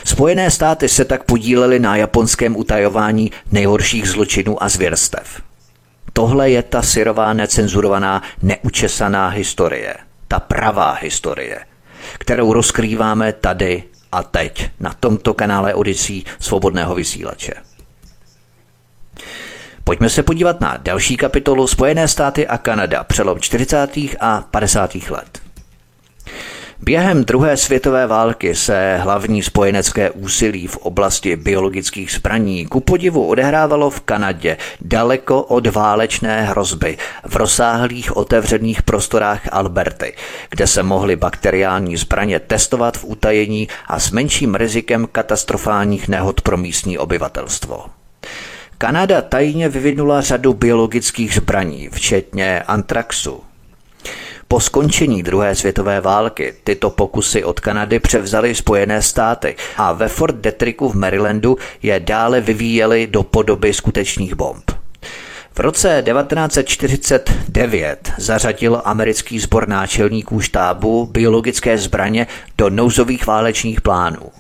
[0.04, 5.42] Spojené státy se tak podílely na japonském utajování nejhorších zločinů a zvěrstev.
[6.12, 9.94] Tohle je ta syrová, necenzurovaná, neučesaná historie.
[10.28, 11.60] Ta pravá historie,
[12.18, 17.52] kterou rozkrýváme tady a teď na tomto kanále Odisí svobodného vysílače.
[19.84, 23.96] Pojďme se podívat na další kapitolu Spojené státy a Kanada, přelom 40.
[24.20, 24.94] a 50.
[24.94, 25.42] let.
[26.84, 33.90] Během druhé světové války se hlavní spojenecké úsilí v oblasti biologických zbraní ku podivu odehrávalo
[33.90, 40.14] v Kanadě, daleko od válečné hrozby, v rozsáhlých otevřených prostorách Alberty,
[40.50, 46.56] kde se mohly bakteriální zbraně testovat v utajení a s menším rizikem katastrofálních nehod pro
[46.56, 47.86] místní obyvatelstvo.
[48.78, 53.40] Kanada tajně vyvinula řadu biologických zbraní, včetně antraxu,
[54.52, 60.36] Po skončení druhé světové války tyto pokusy od Kanady převzaly Spojené státy a ve Fort
[60.36, 64.70] Detricku v Marylandu je dále vyvíjeli do podoby skutečných bomb.
[65.54, 72.26] V roce 1949 zařadil americký sbor náčelníků štábu biologické zbraně
[72.58, 74.30] do nouzových válečných plánů.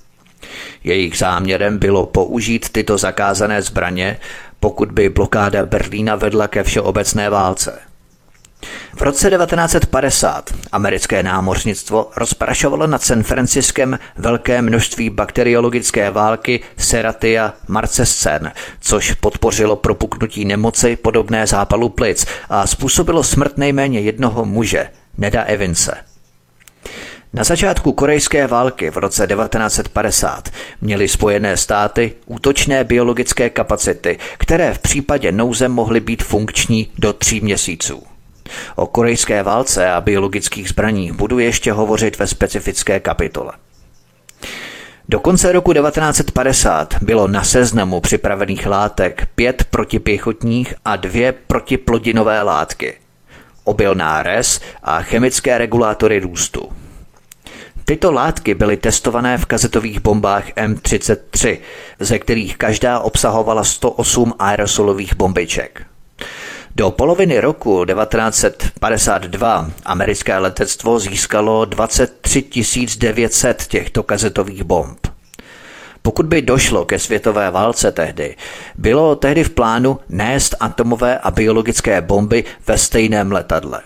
[0.84, 4.18] Jejich záměrem bylo použít tyto zakázané zbraně,
[4.60, 7.91] pokud by blokáda Berlína vedla ke všeobecné válce.
[8.96, 18.52] V roce 1950 americké námořnictvo rozprašovalo nad San Franciskem velké množství bakteriologické války Serratia marcescen,
[18.80, 24.88] což podpořilo propuknutí nemoci podobné zápalu plic a způsobilo smrt nejméně jednoho muže,
[25.18, 25.94] Neda Evince.
[27.34, 30.48] Na začátku korejské války v roce 1950
[30.80, 37.40] měly Spojené státy útočné biologické kapacity, které v případě nouze mohly být funkční do tří
[37.40, 38.11] měsíců.
[38.76, 43.52] O korejské válce a biologických zbraních budu ještě hovořit ve specifické kapitole.
[45.08, 52.94] Do konce roku 1950 bylo na seznamu připravených látek pět protipěchotních a dvě protiplodinové látky,
[53.64, 56.72] obilná res a chemické regulátory růstu.
[57.84, 61.58] Tyto látky byly testované v kazetových bombách M33,
[62.00, 65.91] ze kterých každá obsahovala 108 aerosolových bombiček.
[66.74, 72.44] Do poloviny roku 1952 americké letectvo získalo 23
[72.98, 75.06] 900 těchto kazetových bomb.
[76.02, 78.36] Pokud by došlo ke světové válce tehdy,
[78.78, 83.80] bylo tehdy v plánu nést atomové a biologické bomby ve stejném letadle.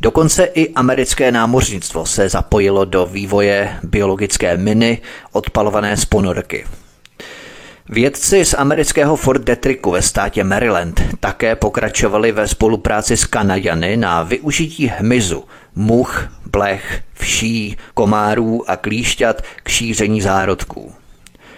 [0.00, 4.98] Dokonce i americké námořnictvo se zapojilo do vývoje biologické miny
[5.32, 6.64] odpalované z ponorky.
[7.88, 14.22] Vědci z amerického Fort Detricku ve státě Maryland také pokračovali ve spolupráci s Kanadiany na
[14.22, 20.92] využití hmyzu, much, blech, vší, komárů a klíšťat k šíření zárodků.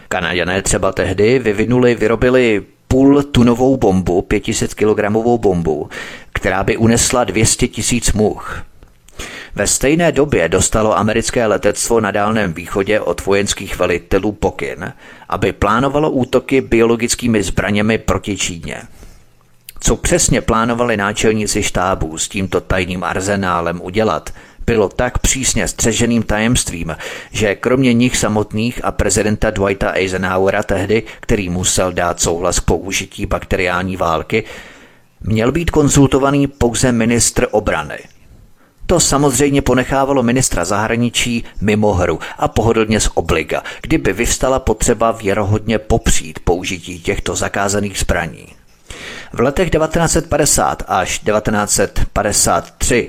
[0.08, 5.88] Kanaděné třeba tehdy vyvinuli, vyrobili půl tunovou bombu, 500 kg bombu,
[6.32, 8.64] která by unesla 200 tisíc much.
[9.56, 14.92] Ve stejné době dostalo americké letectvo na Dálném východě od vojenských velitelů pokyn,
[15.28, 18.82] aby plánovalo útoky biologickými zbraněmi proti Číně.
[19.80, 24.30] Co přesně plánovali náčelníci štábů s tímto tajným arzenálem udělat,
[24.66, 26.96] bylo tak přísně střeženým tajemstvím,
[27.32, 33.26] že kromě nich samotných a prezidenta Dwighta Eisenhowera tehdy, který musel dát souhlas k použití
[33.26, 34.44] bakteriální války,
[35.20, 37.98] měl být konzultovaný pouze ministr obrany–
[38.86, 45.78] to samozřejmě ponechávalo ministra zahraničí mimo hru a pohodlně z obliga, kdyby vyvstala potřeba věrohodně
[45.78, 48.46] popřít použití těchto zakázaných zbraní.
[49.32, 53.08] V letech 1950 až 1953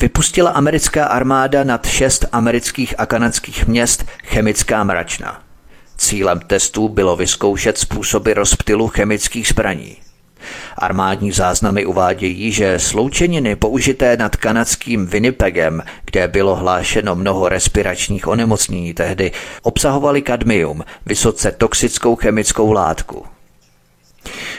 [0.00, 5.42] vypustila americká armáda nad šest amerických a kanadských měst chemická mračna.
[5.96, 9.96] Cílem testů bylo vyzkoušet způsoby rozptylu chemických zbraní.
[10.78, 18.94] Armádní záznamy uvádějí, že sloučeniny použité nad kanadským Winnipegem, kde bylo hlášeno mnoho respiračních onemocnění
[18.94, 19.32] tehdy,
[19.62, 23.26] obsahovaly kadmium, vysoce toxickou chemickou látku.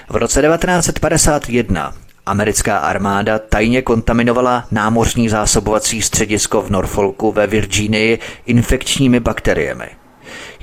[0.10, 1.94] V roce 1951
[2.26, 9.86] americká armáda tajně kontaminovala námořní zásobovací středisko v Norfolku ve Virginii infekčními bakteriemi–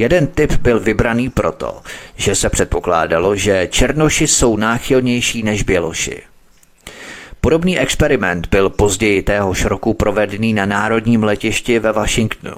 [0.00, 1.80] Jeden typ byl vybraný proto,
[2.16, 6.22] že se předpokládalo, že černoši jsou náchylnější než běloši.
[7.40, 12.56] Podobný experiment byl později téhož roku provedený na národním letišti ve Washingtonu.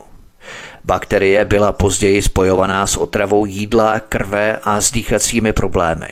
[0.85, 6.09] Bakterie byla později spojovaná s otravou jídla, krve a s dýchacími problémy.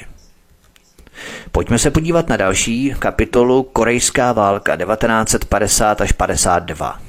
[1.53, 7.01] Pojďme se podívat na další kapitolu Korejská válka 1950 až 52.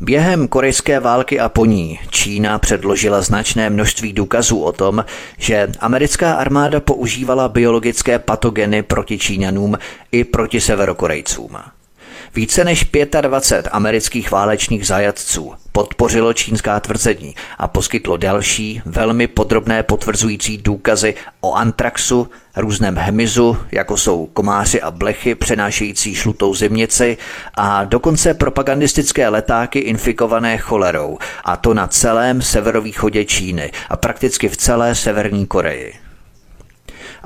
[0.00, 5.04] Během korejské války a po ní Čína předložila značné množství důkazů o tom,
[5.38, 9.78] že americká armáda používala biologické patogeny proti Číňanům
[10.12, 11.56] i proti severokorejcům.
[12.34, 12.86] Více než
[13.20, 21.54] 25 amerických válečných zajatců podpořilo čínská tvrzení a poskytlo další, velmi podrobné potvrzující důkazy o
[21.54, 27.16] antraxu, různém hmyzu, jako jsou komáři a blechy přenášející šlutou zimnici
[27.54, 34.56] a dokonce propagandistické letáky infikované cholerou, a to na celém severovýchodě Číny a prakticky v
[34.56, 36.07] celé Severní Koreji.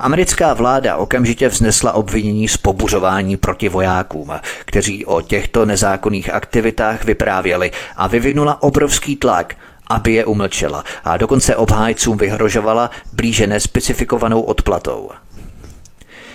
[0.03, 4.31] Americká vláda okamžitě vznesla obvinění z pobuřování proti vojákům,
[4.65, 9.55] kteří o těchto nezákonných aktivitách vyprávěli a vyvinula obrovský tlak,
[9.87, 15.09] aby je umlčela a dokonce obhájcům vyhrožovala blíže nespecifikovanou odplatou.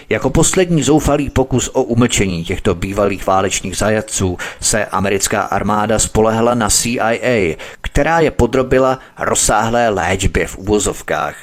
[0.09, 6.71] Jako poslední zoufalý pokus o umlčení těchto bývalých válečných zajatců se americká armáda spolehla na
[6.71, 11.37] CIA, která je podrobila rozsáhlé léčbě v uvozovkách,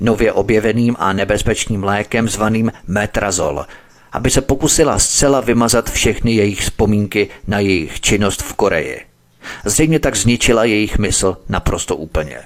[0.00, 3.66] nově objeveným a nebezpečným lékem zvaným metrazol,
[4.12, 9.00] aby se pokusila zcela vymazat všechny jejich vzpomínky na jejich činnost v Koreji.
[9.64, 12.38] Zřejmě tak zničila jejich mysl naprosto úplně.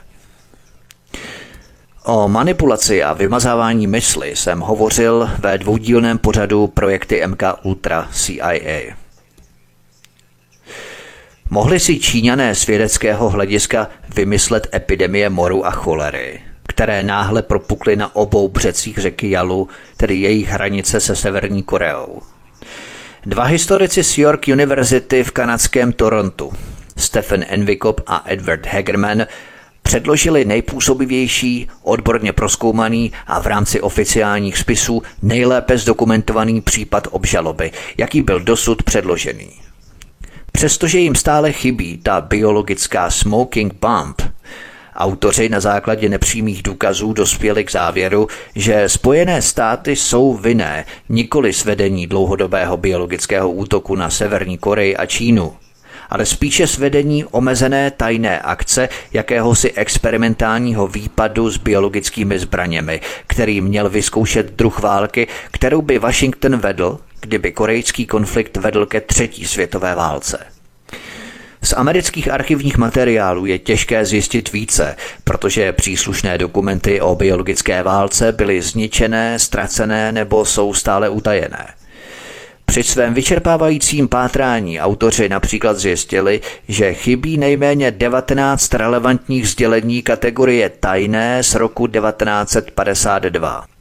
[2.05, 8.95] O manipulaci a vymazávání mysli jsem hovořil ve dvoudílném pořadu projekty MK Ultra CIA.
[11.51, 16.41] Mohli si Číňané z vědeckého hlediska vymyslet epidemie moru a cholery,
[16.79, 22.23] které náhle propukly na obou břecích řeky Jalu, tedy jejich hranice se Severní Koreou.
[23.27, 26.53] Dva historici z York University v kanadském Torontu,
[26.97, 29.27] Stephen Envikop a Edward Hagerman,
[29.83, 38.41] předložili nejpůsobivější, odborně proskoumaný a v rámci oficiálních spisů nejlépe zdokumentovaný případ obžaloby, jaký byl
[38.41, 39.51] dosud předložený.
[40.53, 44.23] Přestože jim stále chybí ta biologická smoking bomb,
[44.99, 52.07] autoři na základě nepřímých důkazů dospěli k závěru, že Spojené státy jsou vinné nikoli svedení
[52.07, 55.57] dlouhodobého biologického útoku na Severní Koreji a Čínu,
[56.11, 64.53] ale spíše svedení omezené tajné akce jakéhosi experimentálního výpadu s biologickými zbraněmi, který měl vyzkoušet
[64.53, 70.58] druh války, kterou by Washington vedl, kdyby korejský konflikt vedl ke třetí světové válce.
[71.63, 78.63] Z amerických archivních materiálů je těžké zjistit více, protože příslušné dokumenty o biologické válce byly
[78.63, 81.67] zničené, ztracené nebo jsou stále utajené.
[82.65, 91.43] Při svém vyčerpávajícím pátrání autoři například zjistili, že chybí nejméně 19 relevantních sdělení kategorie tajné
[91.43, 93.78] z roku 1952.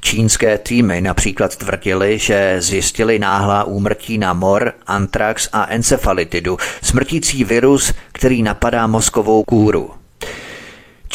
[0.00, 7.92] Čínské týmy například tvrdili, že zjistili náhlá úmrtí na mor, antrax a encefalitidu, smrtící virus,
[8.12, 9.90] který napadá mozkovou kůru.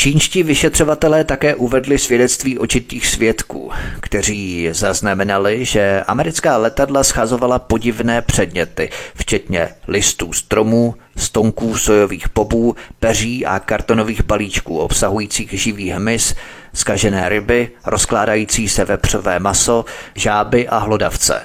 [0.04, 8.90] Čínští vyšetřovatelé také uvedli svědectví očitých svědků, kteří zaznamenali, že americká letadla schazovala podivné předměty,
[9.16, 16.36] včetně listů stromů, stonků sojových pobů, peří a kartonových balíčků obsahujících živý hmyz,
[16.74, 19.86] skažené ryby, rozkládající se vepřové maso,
[20.16, 21.42] žáby a hlodavce.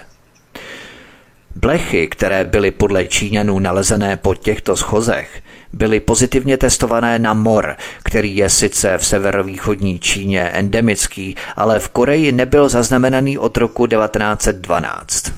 [1.57, 5.43] Blechy, které byly podle Číňanů nalezené po těchto schozech,
[5.73, 12.33] byly pozitivně testované na mor, který je sice v severovýchodní Číně endemický, ale v Koreji
[12.33, 15.33] nebyl zaznamenaný od roku 1912.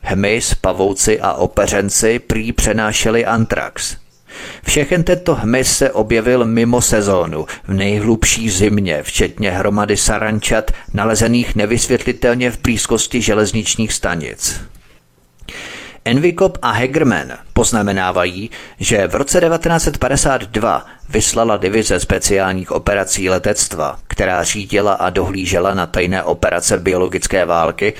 [0.00, 3.96] Hmyz, pavouci a opeřenci prý přenášeli antrax.
[4.66, 12.50] Všechen tento hmyz se objevil mimo sezónu, v nejhlubší zimě, včetně hromady sarančat, nalezených nevysvětlitelně
[12.50, 14.60] v blízkosti železničních stanic.
[16.04, 18.50] Envikop a Hegerman poznamenávají,
[18.80, 26.22] že v roce 1952 vyslala divize speciálních operací letectva, která řídila a dohlížela na tajné
[26.22, 27.92] operace biologické války,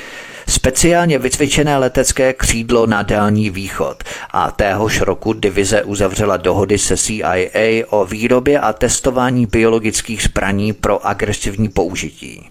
[0.49, 7.85] speciálně vycvičené letecké křídlo na Dální východ a téhož roku divize uzavřela dohody se CIA
[7.91, 12.51] o výrobě a testování biologických zbraní pro agresivní použití.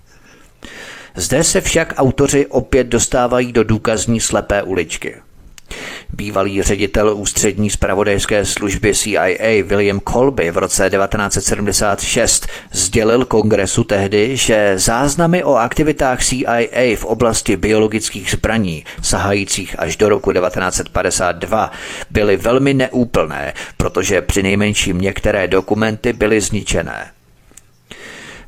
[1.15, 5.15] Zde se však autoři opět dostávají do důkazní slepé uličky–
[6.13, 14.73] Bývalý ředitel ústřední zpravodajské služby CIA William Colby v roce 1976 sdělil kongresu tehdy, že
[14.75, 21.71] záznamy o aktivitách CIA v oblasti biologických zbraní, sahajících až do roku 1952,
[22.09, 27.11] byly velmi neúplné, protože při nejmenším některé dokumenty byly zničené.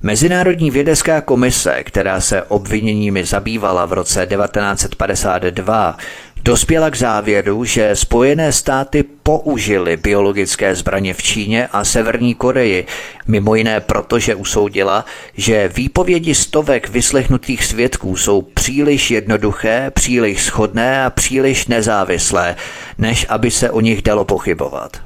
[0.05, 5.97] Mezinárodní vědecká komise, která se obviněními zabývala v roce 1952,
[6.43, 12.85] dospěla k závěru, že Spojené státy použily biologické zbraně v Číně a Severní Koreji,
[13.27, 15.05] mimo jiné proto, že usoudila,
[15.37, 22.55] že výpovědi stovek vyslechnutých svědků jsou příliš jednoduché, příliš schodné a příliš nezávislé,
[22.97, 24.97] než aby se o nich dalo pochybovat.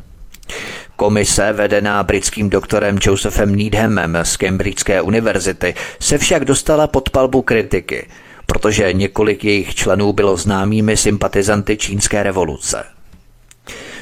[0.95, 8.07] Komise, vedená britským doktorem Josephem Needhamem z Cambridgeské univerzity, se však dostala pod palbu kritiky–
[8.47, 12.83] protože několik jejich členů bylo známými sympatizanty čínské revoluce.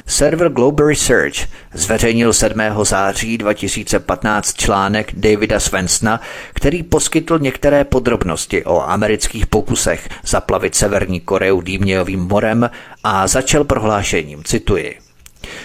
[0.06, 1.36] Server Global Research
[1.72, 2.60] zveřejnil 7.
[2.82, 6.20] září 2015 článek Davida Svensona,
[6.54, 12.70] který poskytl některé podrobnosti o amerických pokusech zaplavit Severní Koreu dýmějovým morem
[13.04, 15.05] a začal prohlášením, cituji.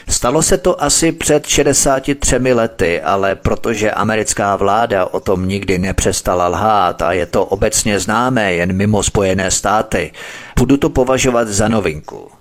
[0.09, 6.47] Stalo se to asi před 63 lety, ale protože americká vláda o tom nikdy nepřestala
[6.47, 10.11] lhát a je to obecně známé jen mimo Spojené státy,
[10.57, 12.31] budu to považovat za novinku.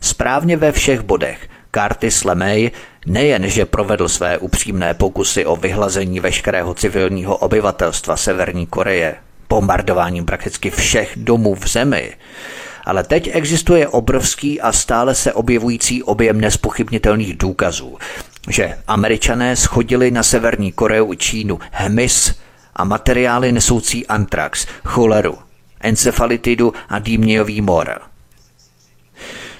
[0.00, 2.70] Správně ve všech bodech Curtis LeMay
[3.06, 9.14] nejen, že provedl své upřímné pokusy o vyhlazení veškerého civilního obyvatelstva Severní Koreje,
[9.48, 12.12] bombardováním prakticky všech domů v zemi,
[12.84, 17.98] ale teď existuje obrovský a stále se objevující objem nespochybnitelných důkazů,
[18.48, 22.34] že američané schodili na Severní Koreu i Čínu hmyz
[22.76, 25.38] a materiály nesoucí antrax, choleru,
[25.80, 28.00] encefalitidu a dýmnějový mor–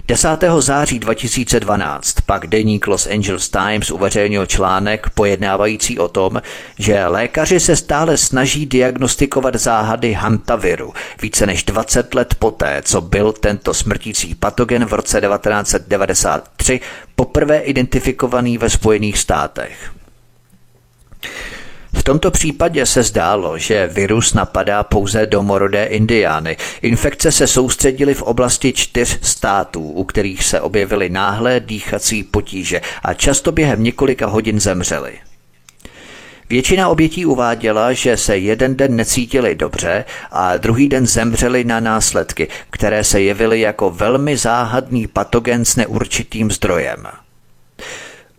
[0.09, 0.29] 10.
[0.59, 6.43] září 2012 pak deník Los Angeles Times uveřejnil článek pojednávající o tom,
[6.79, 10.93] že lékaři se stále snaží diagnostikovat záhady hantaviru
[11.23, 16.81] více než 20 let poté, co byl tento smrtící patogen v roce 1993
[17.17, 19.93] poprvé identifikovaný ve Spojených státech.
[21.95, 26.57] V tomto případě se zdálo, že virus napadá pouze domorodé indiány.
[26.83, 33.15] Infekce se soustředily v oblasti čtyř států, u kterých se objevily náhlé dýchací potíže a
[33.15, 35.13] často během několika hodin zemřeli.
[36.51, 42.49] Většina obětí uváděla, že se jeden den necítili dobře a druhý den zemřeli na následky,
[42.71, 47.07] které se jevily jako velmi záhadný patogen s neurčitým zdrojem.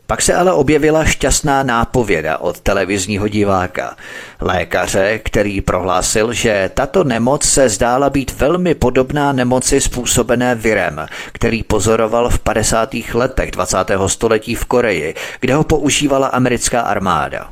[0.08, 3.96] Pak se ale objevila šťastná nápověda od televizního diváka,
[4.42, 11.64] lékaře, který prohlásil, že tato nemoc se zdála být velmi podobná nemoci způsobené virem, který
[11.64, 12.96] pozoroval v 50.
[13.14, 13.78] letech 20.
[14.08, 17.50] století v Koreji, kde ho používala americká armáda.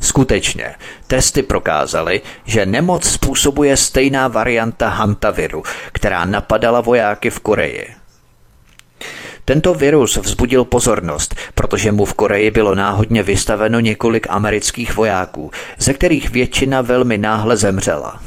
[0.00, 0.74] Skutečně,
[1.06, 5.62] testy prokázaly, že nemoc způsobuje stejná varianta hantaviru,
[5.92, 7.86] která napadala vojáky v Koreji.
[9.48, 15.94] Tento virus vzbudil pozornost, protože mu v Koreji bylo náhodně vystaveno několik amerických vojáků, ze
[15.94, 18.20] kterých většina velmi náhle zemřela.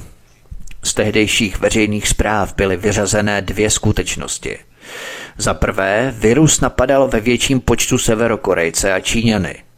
[0.84, 4.58] Z tehdejších veřejných zpráv byly vyřazené dvě skutečnosti.
[5.38, 9.56] Za prvé, virus napadal ve větším počtu severokorejce a Číňany–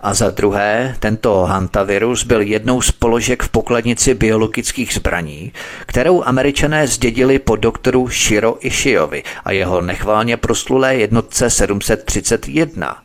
[0.00, 5.52] a za druhé, tento hantavirus byl jednou z položek v pokladnici biologických zbraní,
[5.86, 13.02] kterou američané zdědili po doktoru Shiro Ishiovi a jeho nechválně proslulé jednotce 731.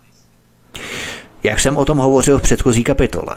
[1.44, 3.36] Jak jsem o tom hovořil v předchozí kapitole.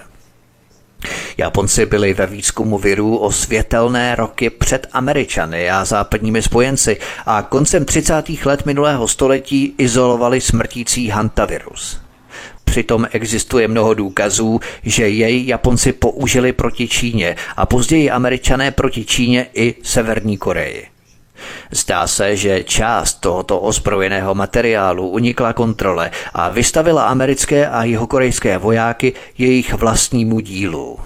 [1.37, 6.97] Japonci byli ve výzkumu virů o světelné roky před Američany a západními spojenci
[7.27, 8.29] a koncem 30.
[8.45, 12.08] let minulého století izolovali smrtící hantavirus.
[12.71, 19.47] Přitom existuje mnoho důkazů, že jej Japonci použili proti Číně a později američané proti Číně
[19.55, 20.87] i Severní Koreji.
[21.71, 29.13] Zdá se, že část tohoto ozbrojeného materiálu unikla kontrole a vystavila americké a jihokorejské vojáky
[29.39, 30.99] jejich vlastnímu dílu.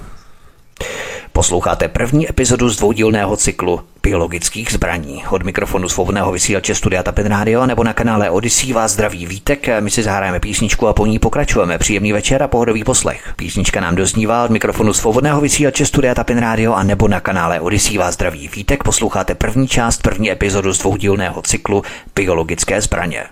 [1.35, 5.25] Posloucháte první epizodu z dvoudílného cyklu biologických zbraní.
[5.31, 9.69] Od mikrofonu svobodného vysílače Studia Tapin Radio nebo na kanále Odyssey vás zdraví vítek.
[9.81, 11.79] My si zahrajeme písničku a po ní pokračujeme.
[11.79, 13.33] Příjemný večer a pohodový poslech.
[13.37, 17.99] Písnička nám doznívá od mikrofonu svobodného vysílače Studia Tapin Radio a nebo na kanále Odyssey
[17.99, 18.85] vás zdraví vítek.
[18.85, 21.83] Posloucháte první část, první epizodu z dvoudílného cyklu
[22.15, 23.25] biologické zbraně.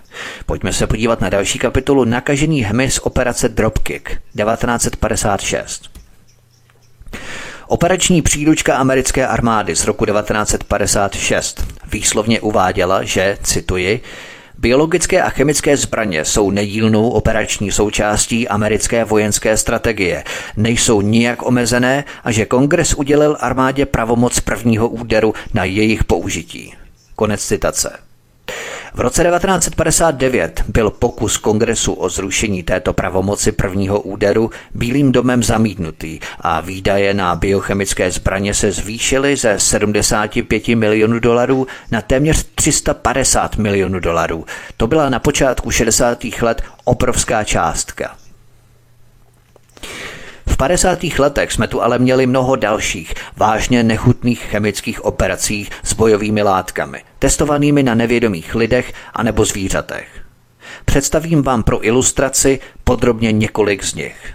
[0.45, 5.91] Pojďme se podívat na další kapitolu Nakažený hmyz operace Dropkick 1956.
[7.71, 14.01] Operační příručka americké armády z roku 1956 výslovně uváděla, že, cituji,
[14.57, 20.23] Biologické a chemické zbraně jsou nedílnou operační součástí americké vojenské strategie,
[20.57, 26.73] nejsou nijak omezené a že kongres udělil armádě pravomoc prvního úderu na jejich použití.
[27.15, 28.10] Konec citace.
[28.93, 36.19] V roce 1959 byl pokus kongresu o zrušení této pravomoci prvního úderu Bílým domem zamítnutý
[36.39, 43.99] a výdaje na biochemické zbraně se zvýšily ze 75 milionů dolarů na téměř 350 milionů
[43.99, 44.45] dolarů.
[44.77, 46.23] To byla na počátku 60.
[46.41, 48.20] let obrovská částka.
[50.47, 51.03] V 50.
[51.03, 57.83] letech jsme tu ale měli mnoho dalších, vážně nechutných chemických operací s bojovými látkami, testovanými
[57.83, 60.07] na nevědomých lidech anebo zvířatech.
[60.85, 64.33] Představím vám pro ilustraci podrobně několik z nich.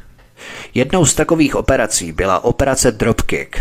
[0.74, 3.56] Jednou z takových operací byla operace Dropkick.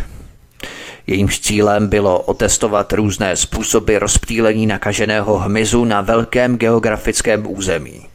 [1.08, 8.15] Jejímž cílem bylo otestovat různé způsoby rozptýlení nakaženého hmyzu na velkém geografickém území.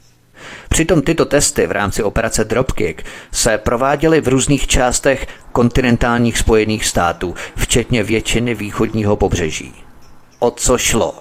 [0.69, 7.35] Přitom tyto testy v rámci operace Dropkick se prováděly v různých částech kontinentálních spojených států,
[7.57, 9.75] včetně většiny východního pobřeží.
[10.39, 11.15] O co šlo?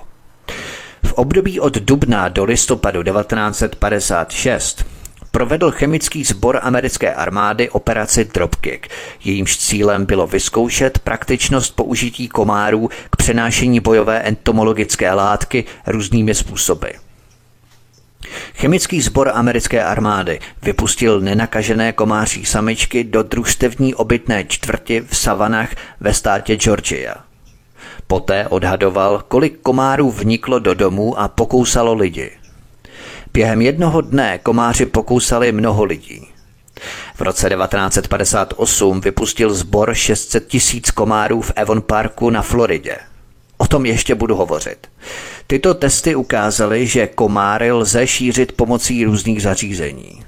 [1.05, 4.85] V období od dubna do listopadu 1956
[5.31, 8.87] provedl chemický sbor americké armády operaci Dropkick.
[9.23, 16.87] Jejímž cílem bylo vyzkoušet praktičnost použití komárů k přenášení bojové entomologické látky různými způsoby.
[18.55, 26.13] Chemický sbor americké armády vypustil nenakažené komáří samičky do družstevní obytné čtvrti v savanách ve
[26.13, 27.15] státě Georgia.
[28.07, 32.31] Poté odhadoval, kolik komárů vniklo do domů a pokousalo lidi.
[33.33, 36.27] Během jednoho dne komáři pokousali mnoho lidí.
[37.15, 42.97] V roce 1958 vypustil sbor 600 tisíc komárů v Avon Parku na Floridě.
[43.69, 44.87] Tom ještě budu hovořit.
[45.47, 50.23] Tyto testy ukázaly, že komáry lze šířit pomocí různých zařízení.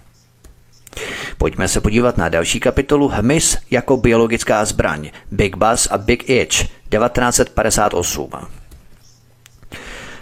[1.38, 6.56] Pojďme se podívat na další kapitolu Hmyz jako biologická zbraň Big Buzz a Big Itch
[6.62, 8.30] 1958.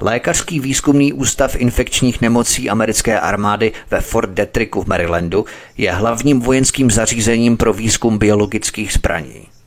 [0.01, 5.45] Lékařský výzkumný ústav infekčních nemocí americké armády ve Fort Detricku v Marylandu
[5.77, 9.58] je hlavním vojenským zařízením pro výzkum biologických zbraní.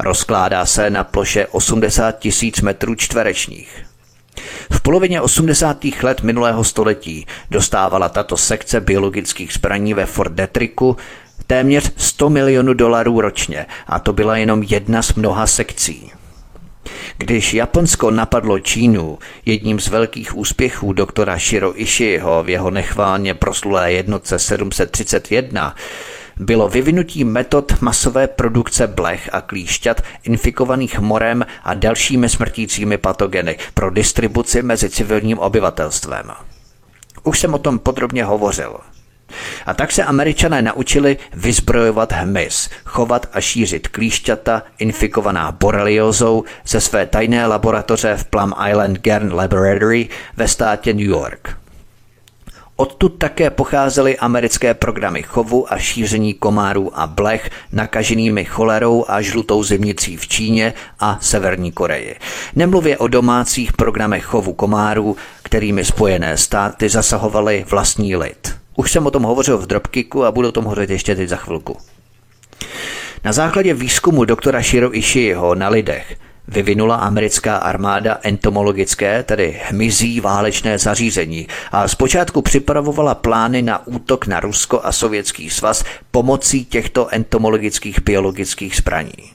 [0.00, 3.86] Rozkládá se na ploše 80 tisíc metrů čtverečních.
[4.70, 5.84] V polovině 80.
[6.02, 10.96] let minulého století dostávala tato sekce biologických zbraní ve Fort Detricku
[11.46, 16.12] téměř 100 milionů dolarů ročně a to byla jenom jedna z mnoha sekcí.
[17.18, 23.92] Když Japonsko napadlo Čínu, jedním z velkých úspěchů doktora Shiro Ishiho v jeho nechválně proslulé
[23.92, 25.74] jednotce 731
[26.36, 33.90] bylo vyvinutí metod masové produkce blech a klíšťat infikovaných morem a dalšími smrtícími patogeny pro
[33.90, 36.30] distribuci mezi civilním obyvatelstvem.
[37.22, 38.76] Už jsem o tom podrobně hovořil.
[39.66, 47.06] A tak se američané naučili vyzbrojovat hmyz, chovat a šířit klíšťata infikovaná boreliozou ze své
[47.06, 51.63] tajné laboratoře v Plum Island Gern Laboratory ve státě New York.
[52.76, 59.62] Odtud také pocházely americké programy chovu a šíření komárů a blech nakaženými cholerou a žlutou
[59.62, 62.16] zimnicí v Číně a Severní Koreji.
[62.56, 68.56] Nemluvě o domácích programech chovu komárů, kterými Spojené státy zasahovaly vlastní lid.
[68.76, 71.36] Už jsem o tom hovořil v Dropkicku a budu o tom hovořit ještě teď za
[71.36, 71.76] chvilku.
[73.24, 76.16] Na základě výzkumu doktora Shiro Ishiiho na lidech
[76.48, 84.40] vyvinula americká armáda entomologické, tedy hmyzí válečné zařízení a zpočátku připravovala plány na útok na
[84.40, 89.33] Rusko a Sovětský svaz pomocí těchto entomologických biologických zbraní.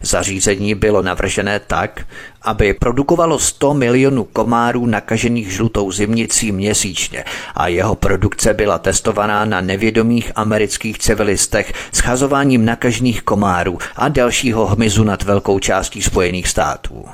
[0.00, 2.06] Zařízení bylo navržené tak,
[2.42, 9.60] aby produkovalo 100 milionů komárů nakažených žlutou zimnicí měsíčně a jeho produkce byla testovaná na
[9.60, 17.04] nevědomých amerických civilistech schazováním nakažených komárů a dalšího hmyzu nad velkou částí Spojených států.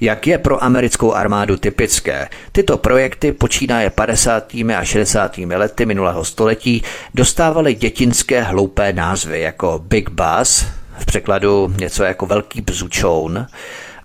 [0.00, 4.54] Jak je pro americkou armádu typické, tyto projekty počínaje 50.
[4.54, 5.38] a 60.
[5.38, 6.82] lety minulého století
[7.14, 10.66] dostávaly dětinské hloupé názvy jako Big Buzz,
[10.98, 13.46] v překladu něco jako velký bzučoun,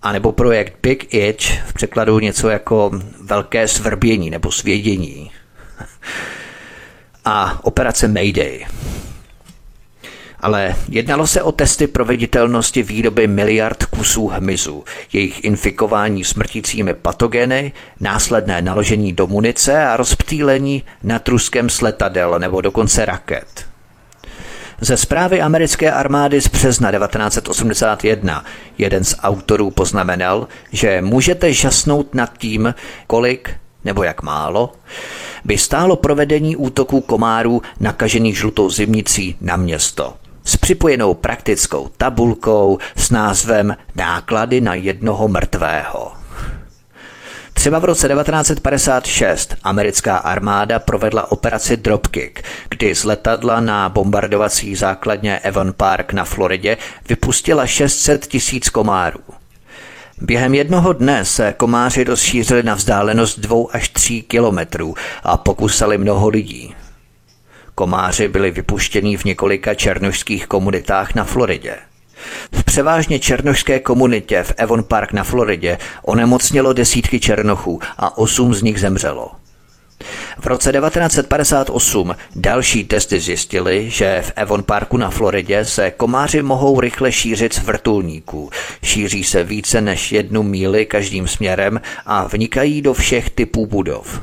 [0.02, 2.92] anebo projekt Big Itch, v překladu něco jako
[3.24, 5.32] velké svrbění nebo svědění.
[7.26, 8.66] A operace Mayday.
[10.42, 14.84] Ale jednalo se o testy proveditelnosti výroby miliard kusů hmyzu,
[15.14, 22.62] jejich infikování smrtícími patogeny, následné naložení do munice a rozptýlení nad Ruskem s letadel nebo
[22.62, 23.69] dokonce raket.
[24.82, 28.46] Ze zprávy americké armády z března 1981
[28.78, 32.74] jeden z autorů poznamenal, že můžete žasnout nad tím,
[33.08, 33.50] kolik
[33.86, 34.74] nebo jak málo
[35.46, 40.14] by stálo provedení útoků komárů nakažených žlutou zimnicí na město
[40.44, 46.19] s připojenou praktickou tabulkou s názvem Náklady na jednoho mrtvého.
[47.60, 55.40] Třeba v roce 1956 americká armáda provedla operaci Dropkick, kdy z letadla na bombardovací základně
[55.40, 56.78] Evan Park na Floridě
[57.10, 59.20] vypustila 600 tisíc komárů.
[60.22, 66.30] Během jednoho dne se komáři rozšířili na vzdálenost 2 až 3 kilometrů a pokusali mnoho
[66.30, 66.76] lidí.
[67.76, 71.76] Komáři byli vypuštěni v několika černožských komunitách na Floridě.
[72.52, 78.62] V převážně černošské komunitě v Avon Park na Floridě onemocnělo desítky černochů a osm z
[78.62, 79.32] nich zemřelo.
[80.40, 86.80] V roce 1958 další testy zjistily, že v Avon Parku na Floridě se komáři mohou
[86.80, 88.50] rychle šířit z vrtulníků.
[88.84, 94.22] Šíří se více než jednu míli každým směrem a vnikají do všech typů budov.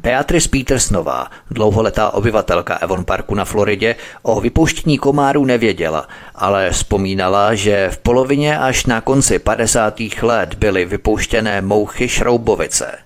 [0.00, 7.88] Beatrice Petersonová, dlouholetá obyvatelka Avon Parku na Floridě, o vypouštění komárů nevěděla, ale vzpomínala, že
[7.92, 10.00] v polovině až na konci 50.
[10.22, 12.98] let byly vypouštěné mouchy šroubovice.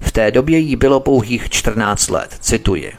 [0.00, 2.92] V té době jí bylo pouhých 14 let, cituji.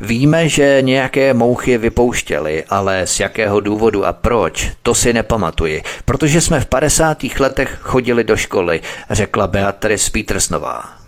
[0.00, 6.40] Víme, že nějaké mouchy vypouštěly, ale z jakého důvodu a proč, to si nepamatuji, protože
[6.40, 7.18] jsme v 50.
[7.38, 8.80] letech chodili do školy,
[9.10, 10.99] řekla Beatrice Petersnová.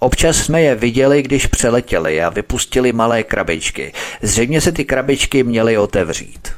[0.00, 3.92] Občas jsme je viděli, když přeletěli a vypustili malé krabičky.
[4.22, 6.52] Zřejmě se ty krabičky měly otevřít.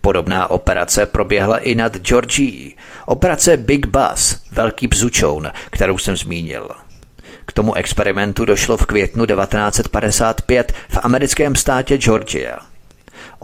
[0.00, 2.76] Podobná operace proběhla i nad Georgií.
[3.06, 6.68] Operace Big Bus, velký bzučoun, kterou jsem zmínil.
[7.46, 12.58] K tomu experimentu došlo v květnu 1955 v americkém státě Georgia.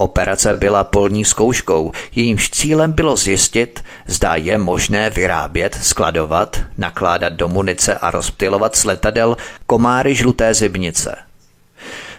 [0.02, 7.48] Operace byla polní zkouškou, jejímž cílem bylo zjistit, zda je možné vyrábět, skladovat, nakládat do
[7.48, 9.36] munice a rozptylovat z letadel
[9.66, 11.16] komáry žluté zibnice.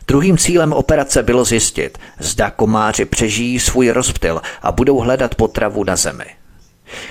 [0.07, 5.95] Druhým cílem operace bylo zjistit, zda komáři přežijí svůj rozptyl a budou hledat potravu na
[5.95, 6.25] zemi.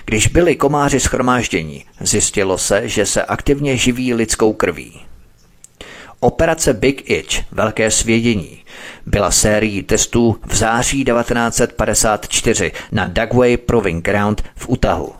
[0.05, 5.01] Když byli komáři schromáždění, zjistilo se, že se aktivně živí lidskou krví.
[6.25, 8.59] Operace Big Itch, velké svědění,
[9.07, 15.12] byla sérií testů v září 1954 na Dugway Proving Ground v Utahu.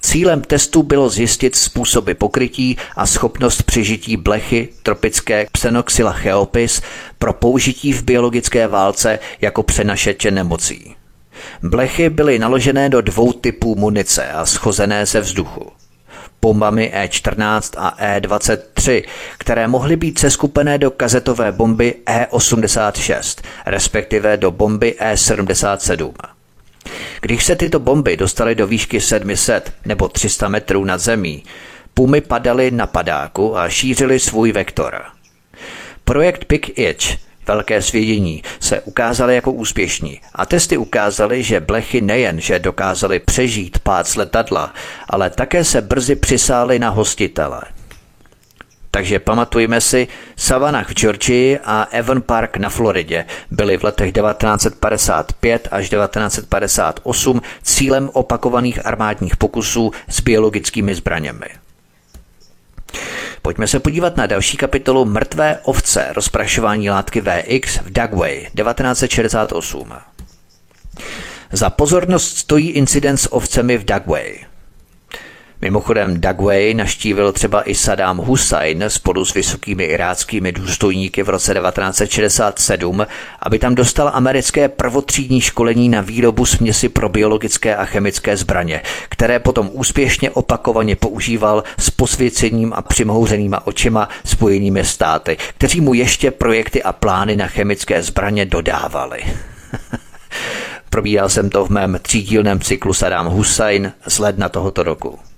[0.00, 6.82] Cílem testu bylo zjistit způsoby pokrytí a schopnost přežití blechy tropické Xenoxyla cheopis
[7.18, 10.94] pro použití v biologické válce jako přenašeče nemocí.
[11.62, 15.79] Blechy byly naložené do dvou typů munice a schozené ze vzduchu.
[16.42, 19.04] Bombami E14 a E23,
[19.38, 26.12] které mohly být seskupené do kazetové bomby E86, respektive do bomby E77.
[27.20, 31.44] Když se tyto bomby dostaly do výšky 700 nebo 300 metrů nad zemí,
[31.94, 35.02] pumy padaly na padáku a šířily svůj vektor.
[36.04, 42.40] Projekt Big Itch velké svědění se ukázaly jako úspěšní a testy ukázaly, že blechy nejen,
[42.40, 44.74] že dokázaly přežít pád z letadla,
[45.08, 47.62] ale také se brzy přisály na hostitele.
[48.90, 55.68] Takže pamatujme si, Savannah v Georgii a Evan Park na Floridě byly v letech 1955
[55.70, 61.46] až 1958 cílem opakovaných armádních pokusů s biologickými zbraněmi.
[63.42, 69.92] Pojďme se podívat na další kapitolu Mrtvé ovce, rozprašování látky VX v Dugway 1968.
[71.52, 74.49] Za pozornost stojí incident s ovcemi v Dugway.
[75.62, 83.06] Mimochodem Dagway naštívil třeba i Saddam Hussein spolu s vysokými iráckými důstojníky v roce 1967,
[83.40, 89.38] aby tam dostal americké prvotřídní školení na výrobu směsi pro biologické a chemické zbraně, které
[89.38, 96.82] potom úspěšně opakovaně používal s posvěcením a přimhouřenýma očima spojenými státy, kteří mu ještě projekty
[96.82, 99.22] a plány na chemické zbraně dodávali.
[100.90, 105.29] Probíhal jsem to v mém třídílném cyklu Saddam Hussein z ledna tohoto roku.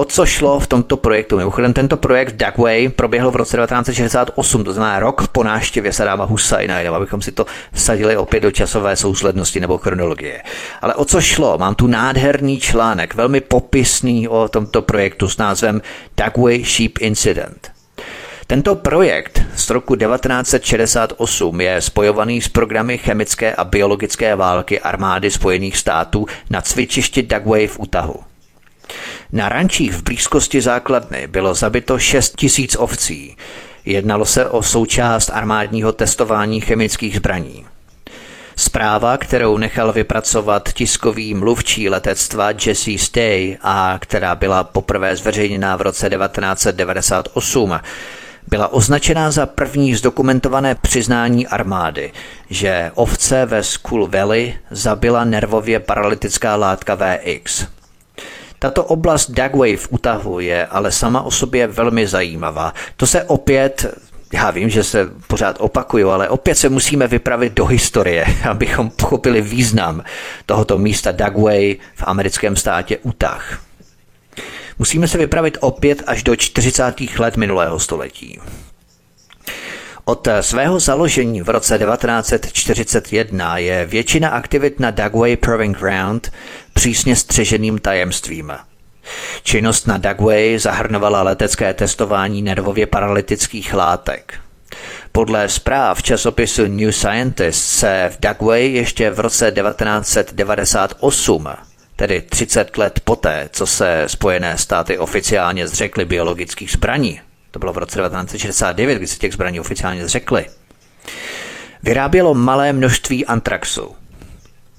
[0.00, 1.36] O co šlo v tomto projektu?
[1.36, 6.78] Mimochodem, tento projekt Dugway proběhl v roce 1968, to znamená rok po návštěvě Sadáma Husajna,
[6.78, 10.42] jenom abychom si to vsadili opět do časové souslednosti nebo chronologie.
[10.82, 11.58] Ale o co šlo?
[11.58, 15.82] Mám tu nádherný článek, velmi popisný o tomto projektu s názvem
[16.16, 17.70] Dugway Sheep Incident.
[18.46, 25.76] Tento projekt z roku 1968 je spojovaný s programy chemické a biologické války armády Spojených
[25.76, 28.30] států na cvičišti Dugway v Utahu.
[29.32, 33.36] Na rančích v blízkosti základny bylo zabito 6 tisíc ovcí.
[33.84, 37.66] Jednalo se o součást armádního testování chemických zbraní.
[38.56, 45.80] Zpráva, kterou nechal vypracovat tiskový mluvčí letectva Jesse Stay a která byla poprvé zveřejněná v
[45.82, 47.80] roce 1998,
[48.48, 52.12] byla označená za první zdokumentované přiznání armády,
[52.50, 57.66] že ovce ve Skull Valley zabila nervově paralytická látka VX.
[58.62, 62.74] Tato oblast Dagway v Utahu je ale sama o sobě velmi zajímavá.
[62.96, 63.86] To se opět
[64.32, 69.42] já vím, že se pořád opakuju, ale opět se musíme vypravit do historie, abychom pochopili
[69.42, 70.02] význam
[70.46, 73.62] tohoto místa Dagway v americkém státě Utah.
[74.78, 76.94] Musíme se vypravit opět až do 40.
[77.18, 78.40] let minulého století.
[80.04, 86.32] Od svého založení v roce 1941 je většina aktivit na Dugway Proving Ground
[86.74, 88.52] přísně střeženým tajemstvím.
[89.42, 94.34] Činnost na Dugway zahrnovala letecké testování nervově paralytických látek.
[95.12, 101.48] Podle zpráv časopisu New Scientist se v Dugway ještě v roce 1998
[102.00, 107.78] tedy 30 let poté, co se Spojené státy oficiálně zřekly biologických zbraní, to bylo v
[107.78, 110.46] roce 1969, kdy se těch zbraní oficiálně zřekly,
[111.82, 113.96] vyrábělo malé množství antraxu.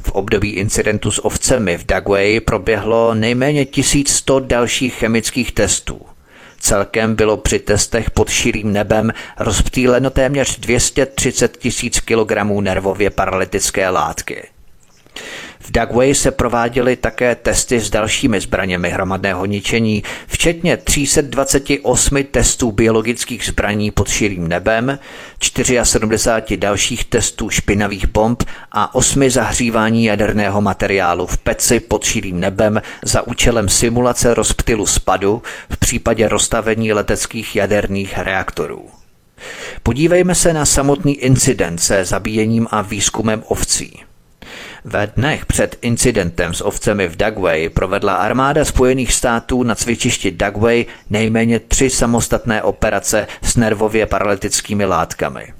[0.03, 6.01] V období incidentu s ovcemi v Dagway proběhlo nejméně 1100 dalších chemických testů.
[6.59, 14.47] Celkem bylo při testech pod širým nebem rozptýleno téměř 230 tisíc kilogramů nervově paralytické látky.
[15.73, 23.91] Dagway se prováděly také testy s dalšími zbraněmi hromadného ničení, včetně 328 testů biologických zbraní
[23.91, 24.99] pod širým nebem,
[25.83, 32.81] 74 dalších testů špinavých bomb a 8 zahřívání jaderného materiálu v peci pod širým nebem
[33.03, 38.89] za účelem simulace rozptylu spadu v případě rozstavení leteckých jaderných reaktorů.
[39.83, 44.10] Podívejme se na samotný incident se zabíjením a výzkumem ovcí.
[44.85, 50.85] Ve dnech před incidentem s ovcemi v Dagway provedla armáda Spojených států na cvičišti Dagway
[51.09, 55.53] nejméně tři samostatné operace s nervově paralytickými látkami.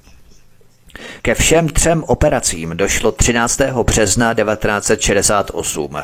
[1.21, 3.61] Ke všem třem operacím došlo 13.
[3.83, 5.97] března 1968.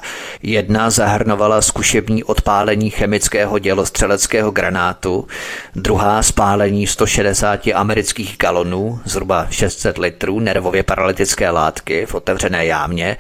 [0.44, 5.28] Jedna zahrnovala zkušební odpálení chemického dělostřeleckého granátu,
[5.76, 13.18] druhá spálení 160 amerických galonů, zhruba 600 litrů nervově paralytické látky v otevřené jámě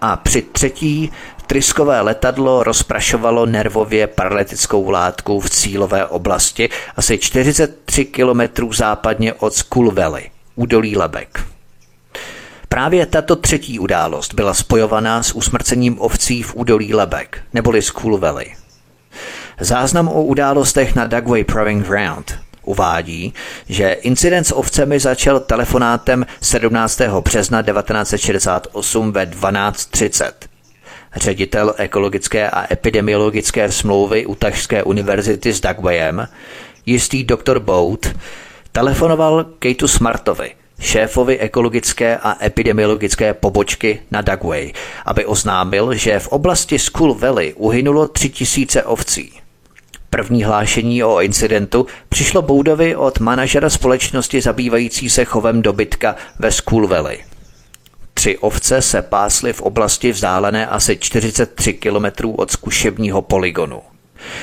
[0.00, 1.10] a při třetí
[1.48, 9.90] Tryskové letadlo rozprašovalo nervově paralytickou látku v cílové oblasti asi 43 kilometrů západně od Skull
[9.90, 11.44] Valley údolí Lebek.
[12.68, 18.54] Právě tato třetí událost byla spojovaná s usmrcením ovcí v údolí Lebek, neboli School Valley.
[19.60, 22.38] Záznam o událostech na Dugway Proving Ground
[22.68, 23.34] uvádí,
[23.68, 27.00] že incident s ovcemi začal telefonátem 17.
[27.20, 30.32] března 1968 ve 12.30.
[31.16, 36.28] Ředitel ekologické a epidemiologické smlouvy u Tažské univerzity s Dugwayem,
[36.86, 38.06] jistý doktor Bout,
[38.78, 40.50] Telefonoval Kejtu Smartovi,
[40.80, 44.72] šéfovi ekologické a epidemiologické pobočky na Dugway,
[45.06, 49.32] aby oznámil, že v oblasti Skull Valley uhynulo tři tisíce ovcí.
[50.10, 56.86] První hlášení o incidentu přišlo Boudovi od manažera společnosti zabývající se chovem dobytka ve Skull
[56.86, 57.24] Valley.
[58.14, 63.82] Tři ovce se pásly v oblasti vzdálené asi 43 kilometrů od zkušebního poligonu.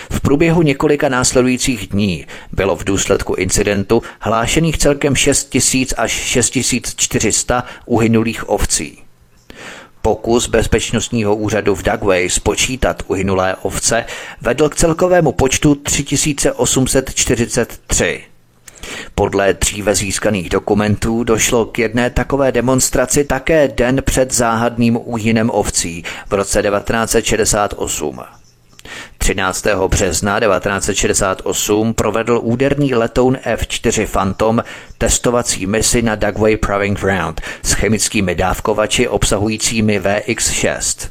[0.09, 6.57] V průběhu několika následujících dní bylo v důsledku incidentu hlášených celkem 6 000 až 6
[6.95, 8.97] 400 uhynulých ovcí.
[10.01, 14.05] Pokus bezpečnostního úřadu v Dugway spočítat uhynulé ovce
[14.41, 18.23] vedl k celkovému počtu 3843.
[19.15, 26.03] Podle dříve získaných dokumentů došlo k jedné takové demonstraci také den před záhadným úhynem ovcí
[26.29, 28.21] v roce 1968.
[29.17, 29.65] 13.
[29.87, 34.63] března 1968 provedl úderný letoun F-4 Phantom
[34.97, 41.09] testovací misi na Dugway Proving Ground s chemickými dávkovači obsahujícími VX-6.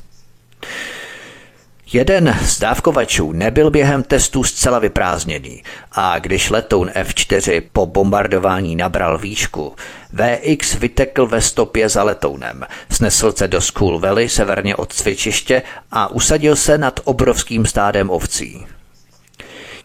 [1.95, 9.18] Jeden z dávkovačů nebyl během testů zcela vyprázdněný a když letoun F-4 po bombardování nabral
[9.18, 9.74] výšku,
[10.12, 16.11] VX vytekl ve stopě za letounem, snesl se do School Valley severně od cvičiště a
[16.11, 18.66] usadil se nad obrovským stádem ovcí.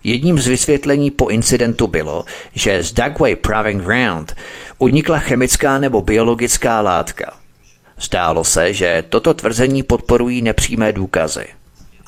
[0.04, 4.36] Jedním z vysvětlení po incidentu bylo, že z Dugway Proving Ground
[4.78, 7.34] unikla chemická nebo biologická látka.
[8.02, 11.46] Zdálo se, že toto tvrzení podporují nepřímé důkazy–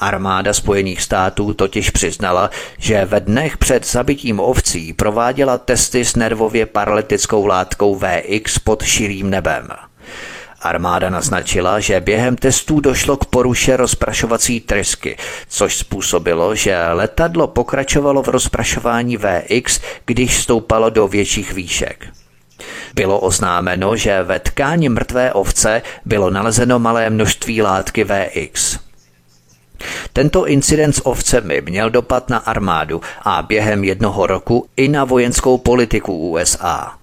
[0.01, 6.65] Armáda Spojených států totiž přiznala, že ve dnech před zabitím ovcí prováděla testy s nervově
[6.65, 9.67] paralytickou látkou VX pod širým nebem.
[10.61, 15.17] Armáda naznačila, že během testů došlo k poruše rozprašovací trysky,
[15.49, 22.07] což způsobilo, že letadlo pokračovalo v rozprašování VX, když stoupalo do větších výšek.
[22.93, 28.90] Bylo oznámeno, že ve tkáni mrtvé ovce bylo nalezeno malé množství látky VX.
[30.13, 35.57] Tento incident s ovcemi měl dopad na armádu a během jednoho roku i na vojenskou
[35.57, 37.01] politiku USA.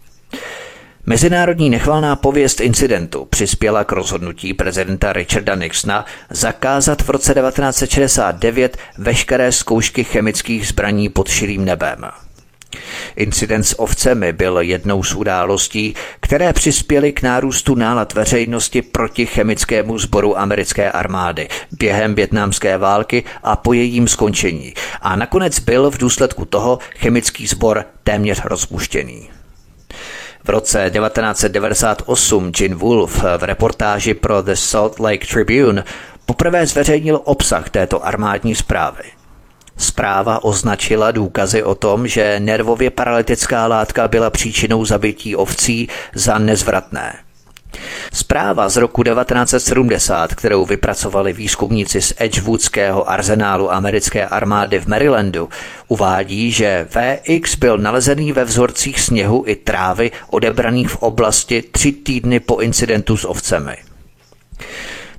[1.06, 9.52] Mezinárodní nechvalná pověst incidentu přispěla k rozhodnutí prezidenta Richarda Nixona zakázat v roce 1969 veškeré
[9.52, 11.98] zkoušky chemických zbraní pod širým nebem.
[13.16, 19.98] Incident s ovcemi byl jednou z událostí, které přispěly k nárůstu nálad veřejnosti proti chemickému
[19.98, 24.74] sboru americké armády během větnamské války a po jejím skončení.
[25.02, 29.30] A nakonec byl v důsledku toho chemický sbor téměř rozpuštěný.
[30.44, 35.84] V roce 1998 Jim Wolf v reportáži pro The Salt Lake Tribune
[36.26, 39.17] poprvé zveřejnil obsah této armádní zprávy.
[39.78, 47.14] Zpráva označila důkazy o tom, že nervově paralytická látka byla příčinou zabití ovcí za nezvratné.
[48.12, 55.48] Zpráva z roku 1970, kterou vypracovali výzkumníci z Edgewoodského arzenálu americké armády v Marylandu,
[55.88, 62.40] uvádí, že VX byl nalezený ve vzorcích sněhu i trávy odebraných v oblasti tři týdny
[62.40, 63.76] po incidentu s ovcemi.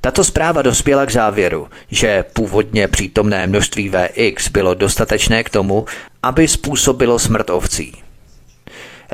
[0.09, 5.85] Tato zpráva dospěla k závěru, že původně přítomné množství VX bylo dostatečné k tomu,
[6.23, 7.93] aby způsobilo smrt ovcí.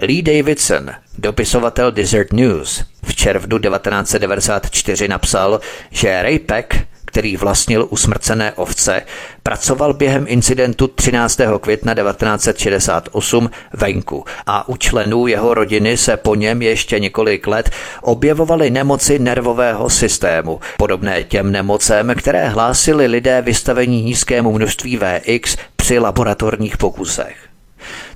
[0.01, 5.59] Lee Davidson, dopisovatel Desert News, v červnu 1994 napsal,
[5.91, 6.75] že Ray Peck,
[7.15, 9.01] který vlastnil usmrcené ovce,
[9.43, 11.39] pracoval během incidentu 13.
[11.61, 17.69] května 1968 venku a u členů jeho rodiny se po něm ještě několik let
[18.01, 25.99] objevovaly nemoci nervového systému, podobné těm nemocem, které hlásili lidé vystavení nízkému množství VX při
[25.99, 27.44] laboratorních pokusech.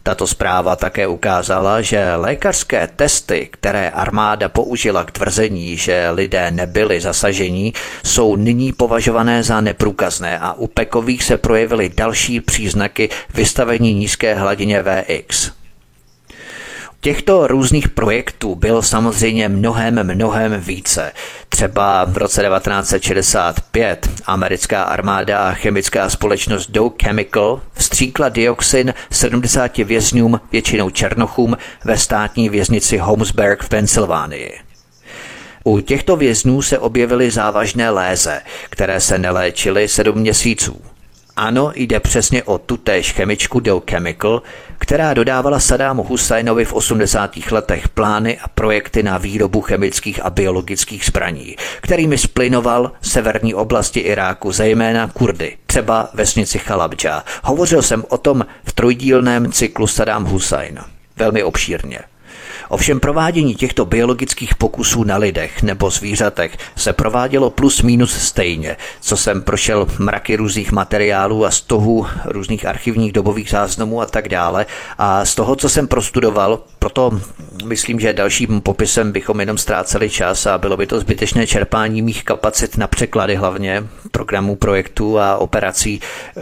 [0.04, 7.02] Tato zpráva také ukázala, že lékařské testy, které armáda použila k tvrzení, že lidé nebyli
[7.02, 7.74] zasažení,
[8.04, 14.84] jsou nyní považované za neprůkazné a u pekových se projevily další příznaky vystavení nízké hladině
[14.84, 15.59] VX.
[17.02, 21.12] Těchto různých projektů bylo samozřejmě mnohem, mnohem více.
[21.50, 30.42] Třeba v roce 1965 americká armáda a chemická společnost Dow Chemical vstříkla dioxin 70 vězňům,
[30.52, 34.60] většinou černochům, ve státní věznici Holmesburg v Pensylvánii.
[35.64, 40.82] U těchto vězňů se objevily závažné léze, které se neléčily sedm měsíců.
[41.42, 44.42] Ano, jde přesně o tutéž chemičku Dow Chemical,
[44.78, 47.32] která dodávala Sadámu Husajnovi v 80.
[47.52, 54.52] letech plány a projekty na výrobu chemických a biologických zbraní, kterými splinoval severní oblasti Iráku,
[54.52, 57.24] zejména Kurdy, třeba vesnici Chalabja.
[57.44, 60.80] Hovořil jsem o tom v trojdílném cyklu Saddam Hussein.
[61.18, 62.00] Velmi obšírně.
[62.70, 69.18] Ovšem provádění těchto biologických pokusů na lidech nebo zvířatech se provádělo plus minus stejně, co
[69.18, 74.66] jsem prošel mraky různých materiálů a stohů různých archivních dobových záznamů a tak dále.
[74.98, 77.22] A z toho, co jsem prostudoval, proto
[77.66, 82.24] myslím, že dalším popisem bychom jenom ztráceli čas a bylo by to zbytečné čerpání mých
[82.24, 86.02] kapacit na překlady hlavně programů, projektů a operací,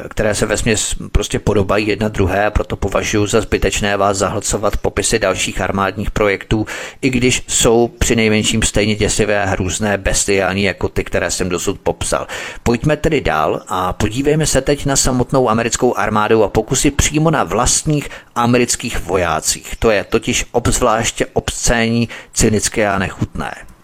[0.09, 5.19] které se vesměs prostě podobají jedna druhé a proto považuji za zbytečné vás zahlcovat popisy
[5.19, 6.65] dalších armádních projektů,
[7.01, 12.27] i když jsou při nejmenším stejně děsivé hrůzné bestiální jako ty, které jsem dosud popsal.
[12.63, 17.43] Pojďme tedy dál a podívejme se teď na samotnou americkou armádu a pokusy přímo na
[17.43, 19.75] vlastních amerických vojácích.
[19.79, 23.76] To je totiž obzvláště obscénní, cynické a nechutné.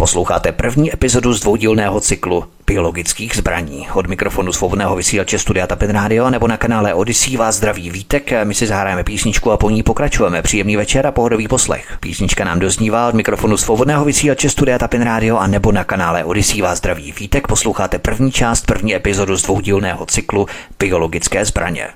[0.00, 3.88] Posloucháte první epizodu z dvoudílného cyklu biologických zbraní.
[3.94, 8.32] Od mikrofonu svobodného vysílače Studia Tapin Radio nebo na kanále Odyssey vás zdraví vítek.
[8.44, 10.42] My si zahrajeme písničku a po ní pokračujeme.
[10.42, 11.96] Příjemný večer a pohodový poslech.
[12.00, 16.62] Písnička nám doznívá od mikrofonu svobodného vysílače Studia Tapin Radio a nebo na kanále Odyssey
[16.62, 17.46] vás zdraví vítek.
[17.46, 20.46] Posloucháte první část, první epizodu z dvoudílného cyklu
[20.78, 21.88] biologické zbraně.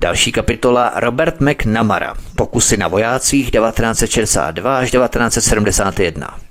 [0.00, 2.14] Další kapitola Robert McNamara.
[2.36, 6.47] Pokusy na vojácích 1962 až 1971.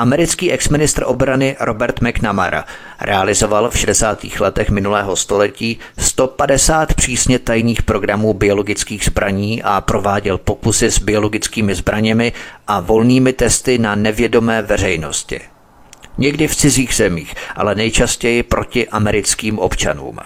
[0.00, 2.64] Americký exministr obrany Robert McNamara
[3.00, 4.24] realizoval v 60.
[4.40, 12.32] letech minulého století 150 přísně tajných programů biologických zbraní a prováděl pokusy s biologickými zbraněmi
[12.66, 15.40] a volnými testy na nevědomé veřejnosti.
[16.18, 20.18] Někdy v cizích zemích, ale nejčastěji proti americkým občanům.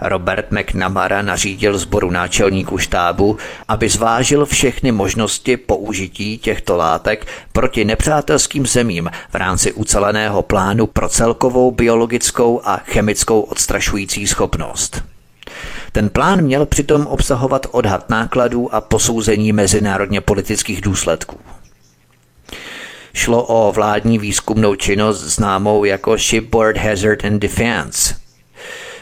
[0.00, 3.36] Robert McNamara nařídil sboru náčelníků štábu,
[3.68, 11.08] aby zvážil všechny možnosti použití těchto látek proti nepřátelským zemím v rámci uceleného plánu pro
[11.08, 15.02] celkovou biologickou a chemickou odstrašující schopnost.
[15.92, 21.38] Ten plán měl přitom obsahovat odhad nákladů a posouzení mezinárodně politických důsledků.
[23.14, 28.14] Šlo o vládní výzkumnou činnost známou jako Shipboard Hazard and Defense–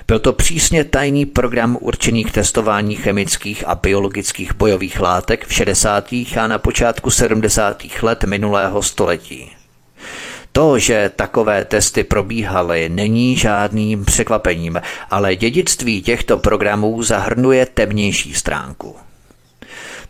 [0.06, 6.12] byl to přísně tajný program určený k testování chemických a biologických bojových látek v 60.
[6.12, 7.82] a na počátku 70.
[8.02, 9.50] let minulého století.
[10.52, 18.96] To, že takové testy probíhaly, není žádným překvapením, ale dědictví těchto programů zahrnuje temnější stránku.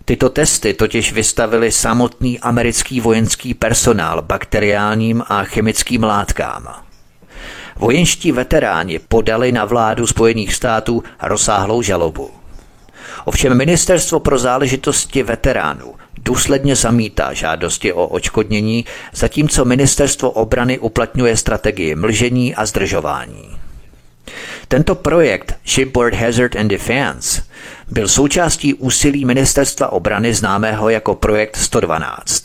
[0.05, 6.85] Tyto testy totiž vystavili samotný americký vojenský personál bakteriálním a chemickým látkám.
[7.77, 12.31] Vojenští veteráni podali na vládu Spojených států rozsáhlou žalobu.
[13.25, 21.95] Ovšem ministerstvo pro záležitosti veteránů důsledně zamítá žádosti o očkodnění, zatímco ministerstvo obrany uplatňuje strategii
[21.95, 23.59] mlžení a zdržování.
[24.69, 27.43] Tento projekt Shipboard Hazard and Defense
[27.91, 32.43] byl součástí úsilí ministerstva obrany známého jako projekt 112,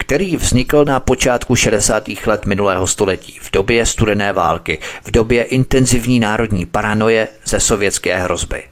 [0.00, 2.08] který vznikl na počátku 60.
[2.26, 8.62] let minulého století, v době studené války, v době intenzivní národní paranoje ze sovětské hrozby.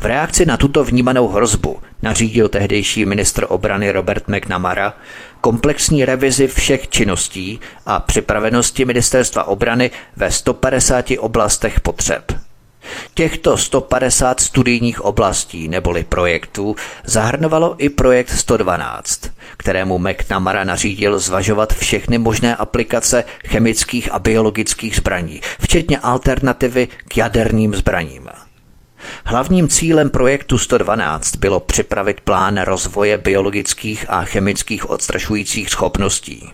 [0.00, 4.94] V reakci na tuto vnímanou hrozbu nařídil tehdejší ministr obrany Robert McNamara
[5.40, 12.45] komplexní revizi všech činností a připravenosti ministerstva obrany ve 150 oblastech potřeb.
[13.14, 19.20] Těchto 150 studijních oblastí neboli projektů zahrnovalo i projekt 112,
[19.56, 27.74] kterému McNamara nařídil zvažovat všechny možné aplikace chemických a biologických zbraní, včetně alternativy k jaderným
[27.74, 28.28] zbraním.
[29.24, 36.52] Hlavním cílem projektu 112 bylo připravit plán rozvoje biologických a chemických odstrašujících schopností.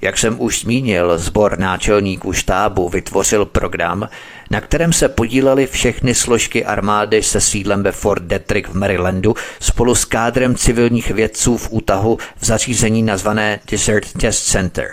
[0.00, 4.08] Jak jsem už zmínil, sbor náčelníků štábu vytvořil program,
[4.50, 9.94] na kterém se podílely všechny složky armády se sídlem ve Fort Detrick v Marylandu spolu
[9.94, 14.88] s kádrem civilních vědců v útahu v zařízení nazvané Desert Test Center.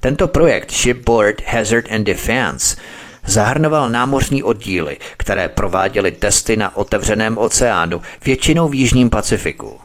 [0.00, 2.76] Tento projekt Shipboard Hazard and Defense
[3.26, 9.80] zahrnoval námořní oddíly, které prováděly testy na otevřeném oceánu, většinou v Jižním Pacifiku.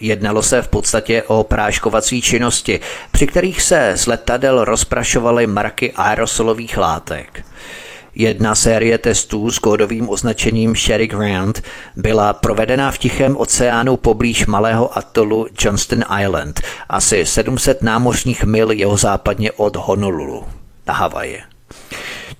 [0.00, 2.80] Jednalo se v podstatě o práškovací činnosti,
[3.10, 7.44] při kterých se z letadel rozprašovaly marky aerosolových látek.
[8.14, 11.62] Jedna série testů s kódovým označením Sherry Grant
[11.96, 18.96] byla provedena v Tichém oceánu poblíž malého atolu Johnston Island, asi 700 námořních mil jeho
[18.96, 20.44] západně od Honolulu
[20.86, 21.42] na Havaji.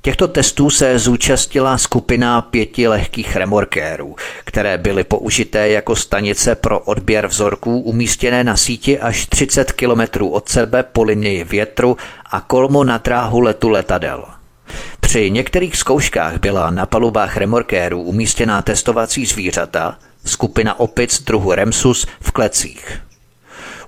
[0.03, 7.27] Těchto testů se zúčastnila skupina pěti lehkých remorkérů, které byly použité jako stanice pro odběr
[7.27, 11.97] vzorků umístěné na síti až 30 km od sebe po linii větru
[12.31, 14.25] a kolmo na dráhu letu letadel.
[15.01, 22.31] Při některých zkouškách byla na palubách remorkérů umístěná testovací zvířata, skupina opic druhu Remsus v
[22.31, 23.07] klecích.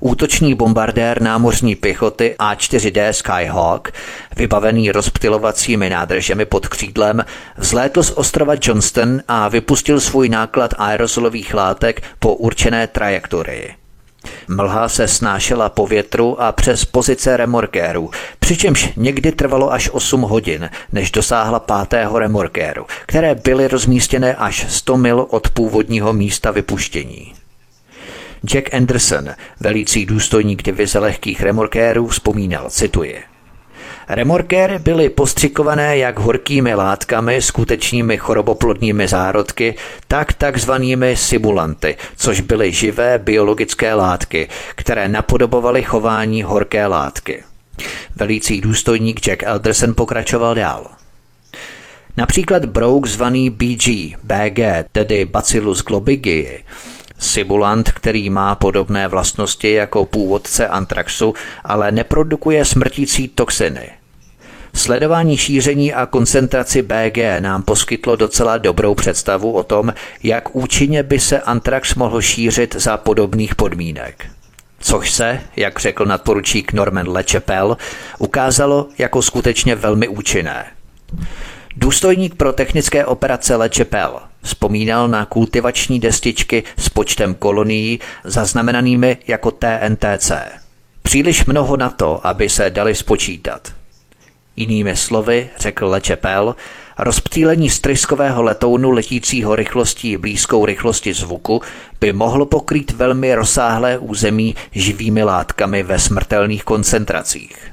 [0.00, 3.92] Útočný bombardér námořní pěchoty A4D Skyhawk,
[4.36, 7.24] vybavený rozptilovacími nádržemi pod křídlem,
[7.56, 13.74] vzlétl z ostrova Johnston a vypustil svůj náklad aerosolových látek po určené trajektorii.
[14.48, 20.70] Mlha se snášela po větru a přes pozice remorkéru, přičemž někdy trvalo až 8 hodin,
[20.92, 27.39] než dosáhla pátého remorkéru, které byly rozmístěné až 100 mil od původního místa vypuštění.
[28.44, 29.28] Jack Anderson,
[29.60, 33.18] velící důstojník divize lehkých remorkérů, vzpomínal, cituji.
[34.08, 39.74] Remorkéry byly postřikované jak horkými látkami, skutečnými choroboplodními zárodky,
[40.08, 47.42] tak takzvanými simulanty, což byly živé biologické látky, které napodobovaly chování horké látky.
[48.16, 50.86] Velící důstojník Jack Elderson pokračoval dál.
[52.16, 54.58] Například brouk zvaný BG, BG,
[54.92, 56.64] tedy Bacillus globigii,
[57.20, 61.34] Simulant, který má podobné vlastnosti jako původce antraxu,
[61.64, 63.90] ale neprodukuje smrtící toxiny.
[64.74, 71.18] Sledování šíření a koncentraci BG nám poskytlo docela dobrou představu o tom, jak účinně by
[71.20, 74.26] se antrax mohl šířit za podobných podmínek.
[74.80, 77.76] Což se, jak řekl nadporučík Norman Lechapel,
[78.18, 80.66] ukázalo jako skutečně velmi účinné.
[81.76, 90.32] Důstojník pro technické operace Lechapel Vzpomínal na kultivační destičky s počtem kolonií zaznamenanými jako TNTC.
[91.02, 93.72] Příliš mnoho na to, aby se dali spočítat.
[94.56, 96.56] Jinými slovy, řekl Lečepel,
[96.98, 101.62] rozptýlení stryskového letounu letícího rychlostí blízkou rychlosti zvuku
[102.00, 107.72] by mohlo pokrýt velmi rozsáhlé území živými látkami ve smrtelných koncentracích.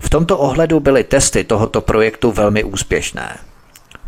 [0.00, 3.38] V tomto ohledu byly testy tohoto projektu velmi úspěšné.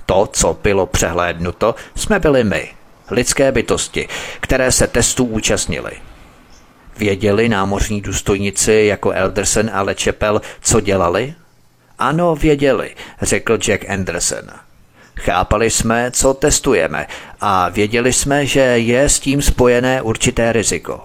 [0.06, 2.70] To, co bylo přehlédnuto, jsme byli my,
[3.10, 4.08] lidské bytosti,
[4.40, 5.92] které se testů účastnili.
[6.98, 11.34] Věděli námořní důstojníci jako Elderson a Lečepel, co dělali?
[11.98, 14.44] Ano, věděli, řekl Jack Anderson.
[15.16, 17.06] Chápali jsme, co testujeme
[17.40, 21.00] a věděli jsme, že je s tím spojené určité riziko.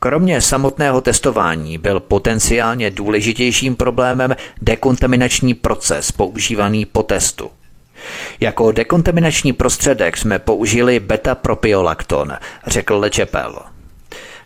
[0.00, 7.50] Kromě samotného testování byl potenciálně důležitějším problémem dekontaminační proces používaný po testu.
[8.40, 13.58] Jako dekontaminační prostředek jsme použili beta-propiolakton, řekl Lečepel.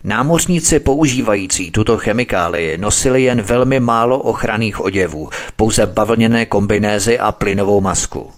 [0.03, 7.81] Námořníci používající tuto chemikálii nosili jen velmi málo ochranných oděvů, pouze bavlněné kombinézy a plynovou
[7.81, 8.31] masku.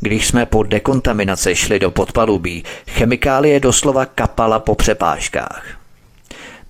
[0.00, 5.79] Když jsme po dekontaminaci šli do podpalubí, chemikálie doslova kapala po přepážkách.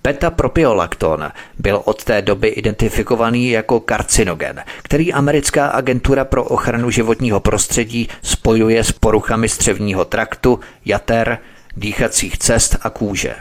[0.03, 8.09] Beta-propiolakton byl od té doby identifikovaný jako karcinogen, který americká agentura pro ochranu životního prostředí
[8.23, 11.37] spojuje s poruchami střevního traktu, jater,
[11.77, 13.35] dýchacích cest a kůže.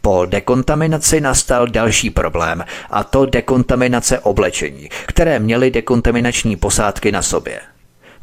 [0.00, 7.60] Po dekontaminaci nastal další problém, a to dekontaminace oblečení, které měly dekontaminační posádky na sobě.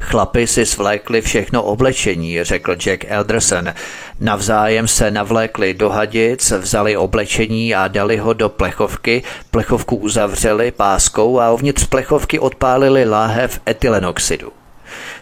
[0.00, 3.72] Chlapi si svlékli všechno oblečení, řekl Jack Elderson.
[4.20, 11.40] Navzájem se navlékli do hadic, vzali oblečení a dali ho do plechovky, plechovku uzavřeli páskou
[11.40, 14.52] a uvnitř plechovky odpálili láhev etylenoxidu.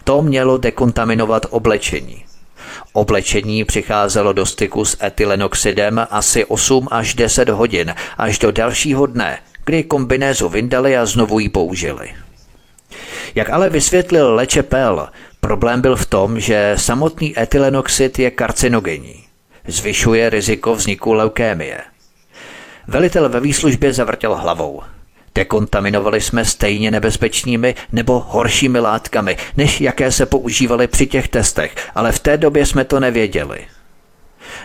[0.03, 2.25] To mělo dekontaminovat oblečení.
[2.93, 9.39] Oblečení přicházelo do styku s etylenoxidem asi 8 až 10 hodin, až do dalšího dne,
[9.65, 12.09] kdy kombinézu vyndali a znovu ji použili.
[13.35, 19.23] Jak ale vysvětlil Lečepel, problém byl v tom, že samotný etylenoxid je karcinogenní.
[19.67, 21.77] Zvyšuje riziko vzniku leukémie.
[22.87, 24.81] Velitel ve výslužbě zavrtěl hlavou.
[25.35, 32.11] Dekontaminovali jsme stejně nebezpečnými nebo horšími látkami, než jaké se používaly při těch testech, ale
[32.11, 33.67] v té době jsme to nevěděli.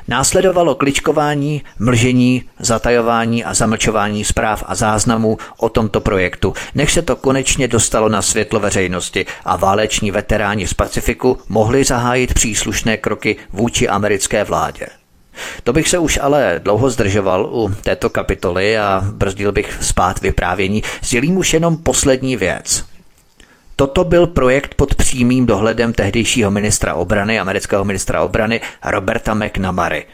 [0.09, 7.17] Následovalo kličkování, mlžení, zatajování a zamlčování zpráv a záznamů o tomto projektu, než se to
[7.17, 13.89] konečně dostalo na světlo veřejnosti a váleční veteráni z Pacifiku mohli zahájit příslušné kroky vůči
[13.89, 14.87] americké vládě.
[15.65, 20.83] To bych se už ale dlouho zdržoval u této kapitoly a brzdil bych spát vyprávění.
[21.03, 22.85] Sdělím už jenom poslední věc.
[23.79, 30.05] Toto byl projekt pod přímým dohledem tehdejšího ministra obrany, amerického ministra obrany Roberta McNamary.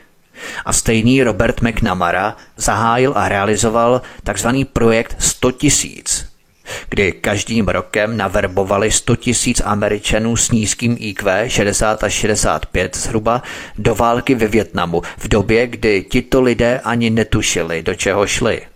[0.65, 4.49] A stejný Robert McNamara zahájil a realizoval tzv.
[4.73, 6.29] projekt 100 tisíc,
[6.89, 13.43] kdy každým rokem naverbovali 100 tisíc Američanů s nízkým IQ 60 až 65 zhruba
[13.79, 18.74] do války ve Větnamu v době, kdy tito lidé ani netušili, do čeho šli.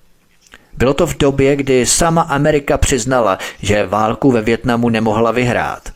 [0.79, 5.93] Bylo to v době, kdy sama Amerika přiznala, že válku ve Větnamu nemohla vyhrát.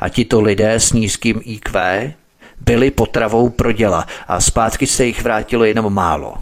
[0.00, 2.12] A tito lidé s nízkým IQ
[2.60, 6.34] byli potravou pro děla a zpátky se jich vrátilo jenom málo.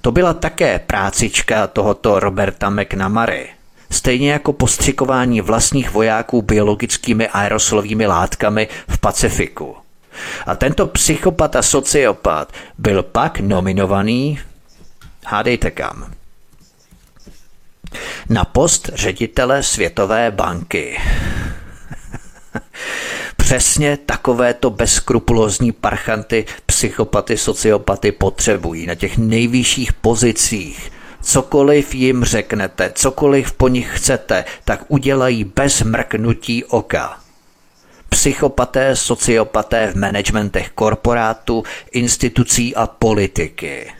[0.00, 3.48] To byla také prácička tohoto Roberta McNamary.
[3.90, 9.76] Stejně jako postřikování vlastních vojáků biologickými aerosolovými látkami v Pacifiku.
[10.46, 14.40] A tento psychopat a sociopat byl pak nominovaný,
[15.24, 16.14] hádejte kam,
[18.28, 21.00] na post ředitele Světové banky.
[23.36, 30.92] Přesně takovéto bezskrupulózní parchanty, psychopaty, sociopaty potřebují na těch nejvyšších pozicích.
[31.22, 37.20] Cokoliv jim řeknete, cokoliv po nich chcete, tak udělají bez mrknutí oka.
[38.08, 43.92] Psychopaté, sociopaté v managementech korporátu, institucí a politiky.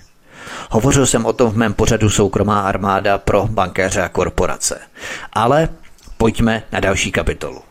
[0.71, 4.81] Hovořil jsem o tom v mém pořadu Soukromá armáda pro bankéře a korporace.
[5.33, 5.69] Ale
[6.19, 7.63] pojďme na další kapitolu.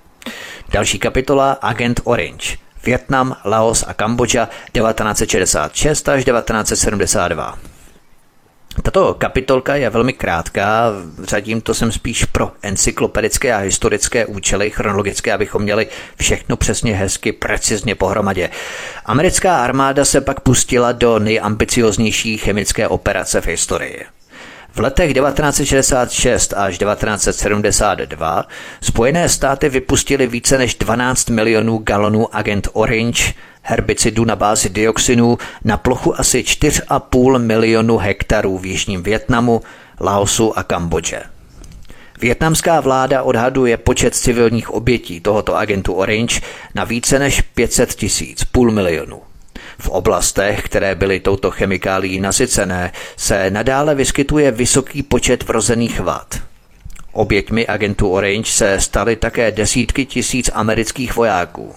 [0.72, 2.58] Další kapitola Agent Orange.
[2.84, 7.58] Větnam, Laos a Kambodža 1966 až 1972.
[8.82, 10.92] Tato kapitolka je velmi krátká,
[11.24, 15.88] řadím to jsem spíš pro encyklopedické a historické účely, chronologické, abychom měli
[16.20, 18.50] všechno přesně hezky, precizně pohromadě.
[19.06, 24.06] Americká armáda se pak pustila do nejambicioznější chemické operace v historii.
[24.76, 28.46] V letech 1966 až 1972
[28.82, 33.34] Spojené státy vypustili více než 12 milionů galonů Agent Orange,
[33.64, 39.62] herbicidu na bázi dioxinu na plochu asi 4,5 milionu hektarů v Jižním Větnamu,
[40.00, 41.22] Laosu a Kambodže.
[42.20, 46.42] Větnamská vláda odhaduje počet civilních obětí tohoto agentu Orange
[46.76, 49.22] na více než 500 tisíc, půl milionu.
[49.78, 56.40] V oblastech, které byly touto chemikálií nasycené, se nadále vyskytuje vysoký počet vrozených vad.
[57.12, 61.76] Oběťmi agentu Orange se staly také desítky tisíc amerických vojáků.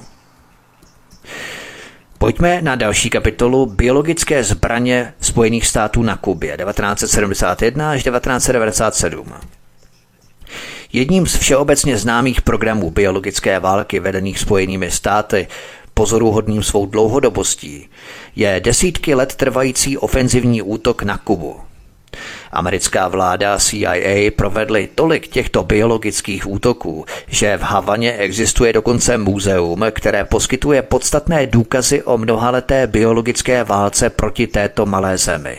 [2.18, 9.32] Pojďme na další kapitolu Biologické zbraně Spojených států na Kubě 1971 až 1997.
[10.92, 15.48] Jedním z všeobecně známých programů biologické války vedených Spojenými státy,
[15.94, 17.88] pozoruhodným svou dlouhodobostí,
[18.36, 21.60] je desítky let trvající ofenzivní útok na Kubu.
[22.56, 29.84] Americká vláda a CIA provedly tolik těchto biologických útoků, že v Havaně existuje dokonce muzeum,
[29.90, 35.58] které poskytuje podstatné důkazy o mnohaleté biologické válce proti této malé zemi.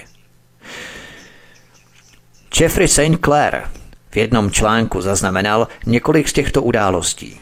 [2.59, 3.19] Jeffrey St.
[3.25, 3.61] Clair
[4.09, 7.39] v jednom článku zaznamenal několik z těchto událostí.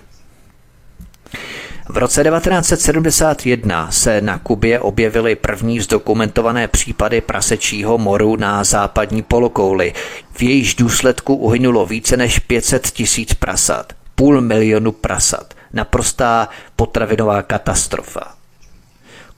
[1.89, 9.93] V roce 1971 se na Kubě objevily první zdokumentované případy prasečího moru na západní polokouli.
[10.31, 15.53] V jejíž důsledku uhynulo více než 500 tisíc prasat, půl milionu prasat.
[15.73, 18.33] Naprostá potravinová katastrofa.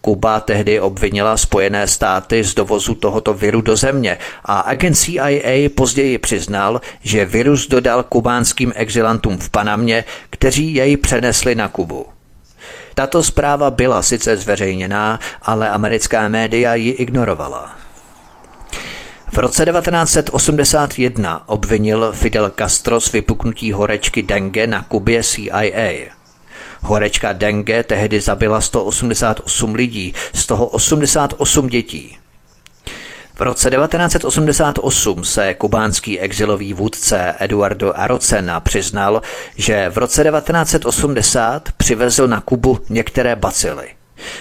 [0.02, 6.18] Kuba tehdy obvinila Spojené státy z dovozu tohoto viru do země a agent CIA později
[6.18, 12.17] přiznal, že virus dodal kubánským exilantům v Panamě, kteří jej přenesli na Kubu.
[12.98, 17.76] Tato zpráva byla sice zveřejněná, ale americká média ji ignorovala.
[19.34, 26.14] V roce 1981 obvinil Fidel Castro z vypuknutí horečky dengue na Kubě CIA.
[26.82, 32.18] Horečka dengue tehdy zabila 188 lidí, z toho 88 dětí.
[33.38, 39.22] V roce 1988 se kubánský exilový vůdce Eduardo Arocena přiznal,
[39.56, 43.88] že v roce 1980 přivezl na Kubu některé bacily.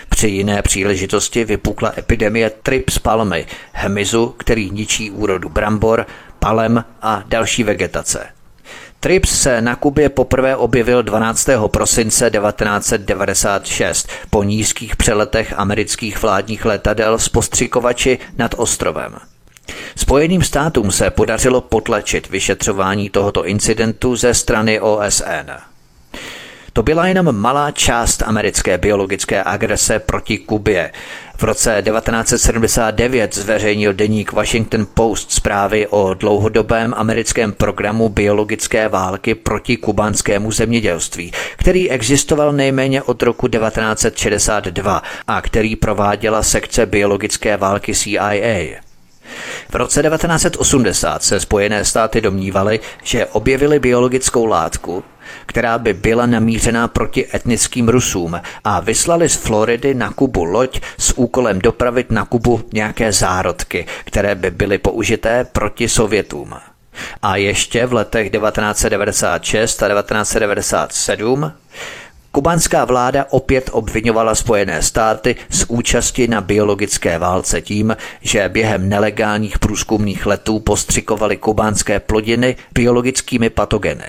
[0.09, 6.06] Při jiné příležitosti vypukla epidemie trips palmy, hmyzu, který ničí úrodu brambor,
[6.39, 8.35] palem a další vegetace.
[9.01, 11.48] Trips se na Kubě poprvé objevil 12.
[11.66, 19.16] prosince 1996 po nízkých přeletech amerických vládních letadel z postřikovači nad ostrovem.
[19.97, 25.51] Spojeným státům se podařilo potlačit vyšetřování tohoto incidentu ze strany OSN.
[26.73, 30.93] To byla jenom malá část americké biologické agrese proti Kubě.
[31.38, 39.76] V roce 1979 zveřejnil deník Washington Post zprávy o dlouhodobém americkém programu biologické války proti
[39.76, 48.85] kubánskému zemědělství, který existoval nejméně od roku 1962 a který prováděla sekce biologické války CIA.
[49.70, 55.05] V roce 1980 se Spojené státy domnívaly, že objevili biologickou látku,
[55.47, 61.19] která by byla namířená proti etnickým Rusům a vyslali z Floridy na Kubu loď s
[61.19, 66.55] úkolem dopravit na Kubu nějaké zárodky, které by byly použité proti Sovětům.
[67.23, 71.53] A ještě v letech 1996 a 1997
[72.36, 79.58] Kubánská vláda opět obvinovala Spojené státy z účasti na biologické válce tím, že během nelegálních
[79.58, 84.04] průzkumných letů postřikovali kubánské plodiny biologickými patogeny.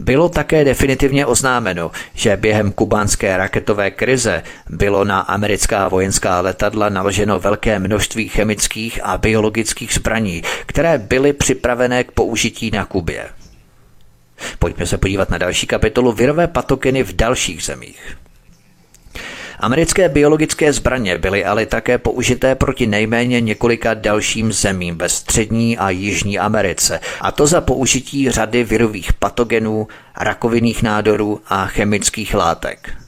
[0.00, 7.38] Bylo také definitivně oznámeno, že během kubánské raketové krize bylo na americká vojenská letadla naloženo
[7.40, 13.35] velké množství chemických a biologických zbraní, které byly připravené k použití na Kubě.
[14.58, 18.16] Pojďme se podívat na další kapitolu virové patogeny v dalších zemích.
[19.60, 25.90] Americké biologické zbraně byly ale také použité proti nejméně několika dalším zemím ve střední a
[25.90, 29.88] jižní Americe, a to za použití řady virových patogenů,
[30.20, 33.05] rakovinných nádorů a chemických látek.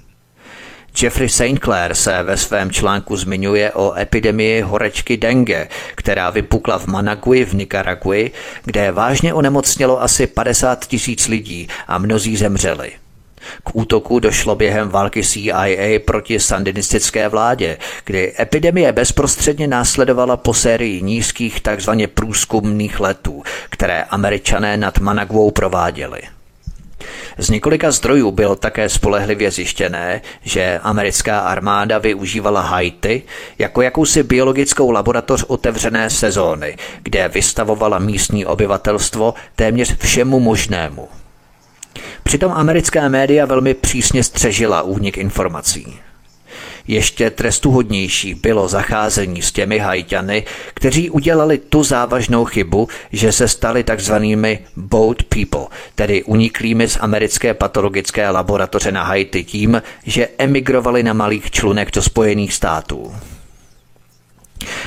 [1.02, 1.58] Jeffrey St.
[1.64, 7.54] Clair se ve svém článku zmiňuje o epidemii horečky dengue, která vypukla v Managui v
[7.54, 8.30] Nikaragui,
[8.64, 12.92] kde vážně onemocnělo asi 50 tisíc lidí a mnozí zemřeli.
[13.64, 21.02] K útoku došlo během války CIA proti sandinistické vládě, kdy epidemie bezprostředně následovala po sérii
[21.02, 26.20] nízkých takzvaně průzkumných letů, které američané nad Managvou prováděli.
[27.38, 33.22] Z několika zdrojů bylo také spolehlivě zjištěné, že americká armáda využívala Haiti
[33.58, 41.08] jako jakousi biologickou laboratoř otevřené sezóny, kde vystavovala místní obyvatelstvo téměř všemu možnému.
[42.22, 45.98] Přitom americká média velmi přísně střežila únik informací.
[46.88, 50.44] Ještě trestuhodnější bylo zacházení s těmi hajťany,
[50.74, 57.54] kteří udělali tu závažnou chybu, že se stali takzvanými boat people, tedy uniklými z americké
[57.54, 63.12] patologické laboratoře na Haiti tím, že emigrovali na malých člunech do Spojených států.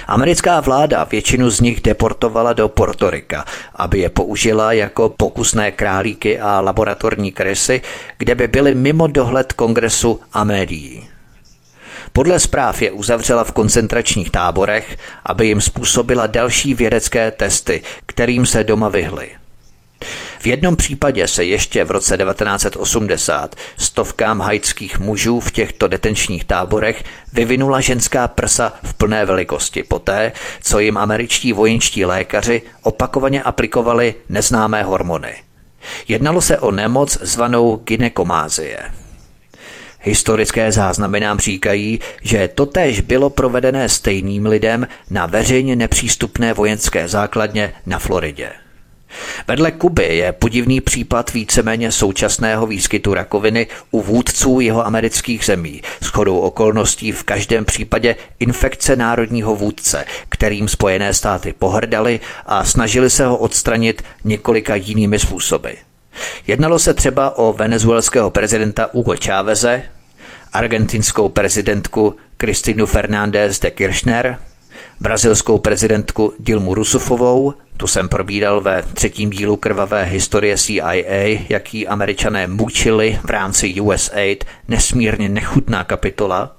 [0.07, 3.45] Americká vláda většinu z nich deportovala do Portorika,
[3.75, 7.81] aby je použila jako pokusné králíky a laboratorní krysy,
[8.17, 11.10] kde by byly mimo dohled kongresu a médií.
[12.13, 18.63] Podle zpráv je uzavřela v koncentračních táborech, aby jim způsobila další vědecké testy, kterým se
[18.63, 19.29] doma vyhly.
[20.39, 27.03] V jednom případě se ještě v roce 1980 stovkám haitských mužů v těchto detenčních táborech
[27.33, 34.83] vyvinula ženská prsa v plné velikosti poté, co jim američtí vojenští lékaři opakovaně aplikovali neznámé
[34.83, 35.35] hormony.
[36.07, 39.00] Jednalo se o nemoc zvanou ginekomázie.
[40.03, 47.73] Historické záznamy nám říkají, že totéž bylo provedené stejným lidem na veřejně nepřístupné vojenské základně
[47.85, 48.49] na Floridě.
[49.47, 55.81] Vedle Kuby je podivný případ víceméně současného výskytu rakoviny u vůdců jeho amerických zemí.
[56.01, 63.09] S chodou okolností v každém případě infekce národního vůdce, kterým Spojené státy pohrdali a snažili
[63.09, 65.71] se ho odstranit několika jinými způsoby.
[66.47, 69.83] Jednalo se třeba o venezuelského prezidenta Hugo Cháveze,
[70.53, 74.37] argentinskou prezidentku Kristinu Fernández de Kirchner,
[74.99, 82.47] brazilskou prezidentku Dilmu Rusufovou, tu jsem probídal ve třetím dílu krvavé historie CIA, jaký američané
[82.47, 86.57] mučili v rámci USAID, nesmírně nechutná kapitola.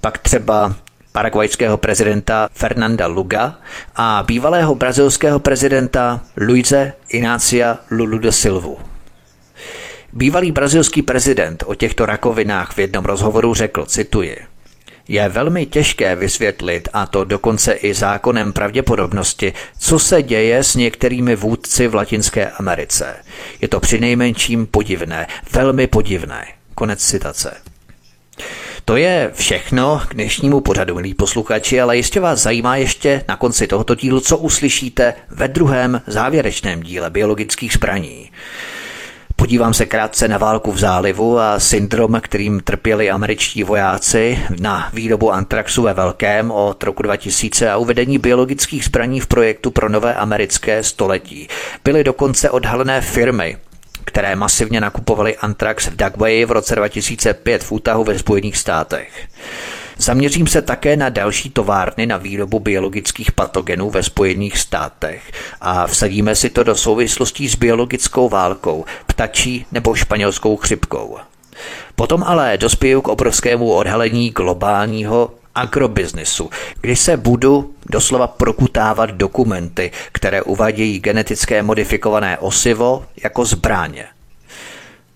[0.00, 0.74] Pak třeba
[1.12, 3.58] paraguajského prezidenta Fernanda Luga
[3.96, 8.78] a bývalého brazilského prezidenta Luise Inácia Lulu de Silvu.
[10.12, 14.36] Bývalý brazilský prezident o těchto rakovinách v jednom rozhovoru řekl, cituji,
[15.08, 21.36] je velmi těžké vysvětlit, a to dokonce i zákonem pravděpodobnosti, co se děje s některými
[21.36, 23.16] vůdci v Latinské Americe.
[23.60, 26.46] Je to přinejmenším podivné, velmi podivné.
[26.74, 27.61] Konec citace.
[28.84, 33.66] To je všechno k dnešnímu pořadu, milí posluchači, ale jistě vás zajímá ještě na konci
[33.66, 38.30] tohoto dílu, co uslyšíte ve druhém závěrečném díle biologických zbraní.
[39.36, 45.32] Podívám se krátce na válku v zálivu a syndrom, kterým trpěli američtí vojáci na výrobu
[45.32, 50.82] antraxu ve velkém od roku 2000 a uvedení biologických zbraní v projektu pro nové americké
[50.82, 51.48] století.
[51.84, 53.56] Byly dokonce odhalené firmy,
[54.04, 59.28] které masivně nakupovaly antrax v Dugway v roce 2005 v Utahu ve Spojených státech.
[59.98, 66.34] Zaměřím se také na další továrny na výrobu biologických patogenů ve Spojených státech a vsadíme
[66.34, 71.18] si to do souvislostí s biologickou válkou, ptačí nebo španělskou chřipkou.
[71.94, 76.50] Potom ale dospěju k obrovskému odhalení globálního agrobiznisu,
[76.80, 84.04] kdy se budu doslova prokutávat dokumenty, které uvádějí genetické modifikované osivo jako zbraně.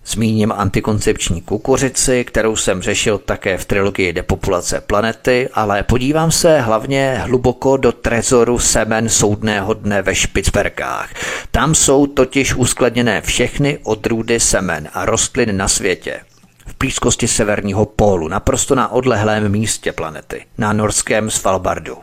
[0.05, 7.17] Zmíním antikoncepční kukuřici, kterou jsem řešil také v trilogii Depopulace planety, ale podívám se hlavně
[7.23, 11.09] hluboko do trezoru semen soudného dne ve Špicbergách.
[11.51, 16.19] Tam jsou totiž uskladněné všechny odrůdy semen a rostlin na světě.
[16.67, 21.97] V blízkosti severního pólu, naprosto na odlehlém místě planety, na norském Svalbardu.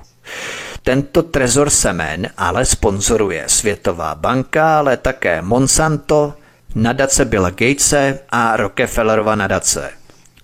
[0.82, 6.35] Tento trezor semen ale sponzoruje Světová banka, ale také Monsanto,
[6.74, 9.91] nadace Billa Gatese a Rockefellerova nadace.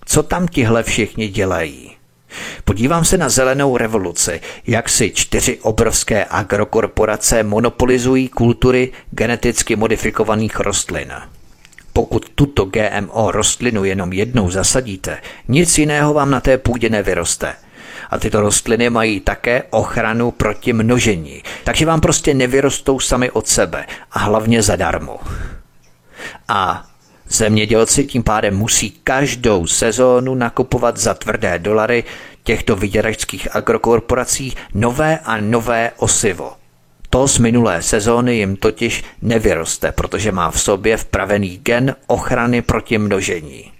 [0.05, 1.91] Co tam tihle všichni dělají?
[2.65, 11.13] Podívám se na zelenou revoluci, jak si čtyři obrovské agrokorporace monopolizují kultury geneticky modifikovaných rostlin.
[11.93, 17.53] Pokud tuto GMO rostlinu jenom jednou zasadíte, nic jiného vám na té půdě nevyroste.
[18.09, 23.85] A tyto rostliny mají také ochranu proti množení, takže vám prostě nevyrostou sami od sebe
[24.11, 25.19] a hlavně zadarmo.
[26.47, 26.85] A
[27.29, 32.03] zemědělci tím pádem musí každou sezónu nakupovat za tvrdé dolary
[32.43, 36.60] těchto vyděračských agrokorporací nové a nové osivo.
[37.13, 42.97] To z minulé sezóny jim totiž nevyroste, protože má v sobě vpravený gen ochrany proti
[42.97, 43.71] množení.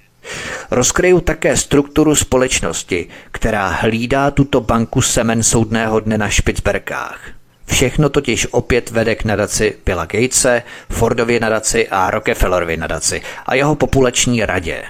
[0.72, 7.20] Rozkryju také strukturu společnosti, která hlídá tuto banku semen soudného dne na Špicberkách.
[7.66, 13.76] Všechno totiž opět vede k nadaci Billa Gatese, Fordově nadaci a Rockefellerově nadaci a jeho
[13.76, 14.84] populační radě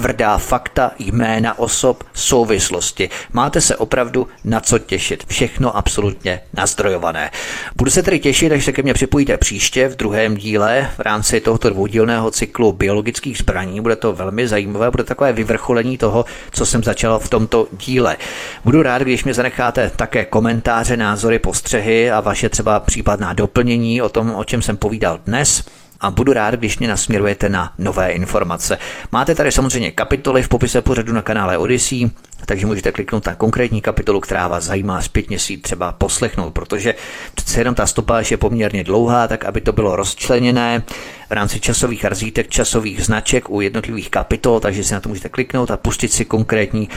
[0.00, 3.10] tvrdá fakta, jména osob, souvislosti.
[3.32, 5.24] Máte se opravdu na co těšit.
[5.26, 7.30] Všechno absolutně nazdrojované.
[7.76, 11.40] Budu se tedy těšit, až se ke mně připojíte příště v druhém díle v rámci
[11.40, 13.80] tohoto dvoudílného cyklu biologických zbraní.
[13.80, 18.16] Bude to velmi zajímavé, bude takové vyvrcholení toho, co jsem začal v tomto díle.
[18.64, 24.08] Budu rád, když mi zanecháte také komentáře, názory, postřehy a vaše třeba případná doplnění o
[24.08, 25.64] tom, o čem jsem povídal dnes
[26.00, 28.78] a budu rád, když mě nasměrujete na nové informace.
[29.12, 32.10] Máte tady samozřejmě kapitoly v popise pořadu na kanále Odyssey,
[32.46, 36.94] takže můžete kliknout na konkrétní kapitolu, která vás zajímá, zpětně si třeba poslechnout, protože
[37.34, 40.82] přece jenom ta stopáž je poměrně dlouhá, tak aby to bylo rozčleněné
[41.28, 45.70] v rámci časových razítek, časových značek u jednotlivých kapitol, takže si na to můžete kliknout
[45.70, 46.88] a pustit si konkrétní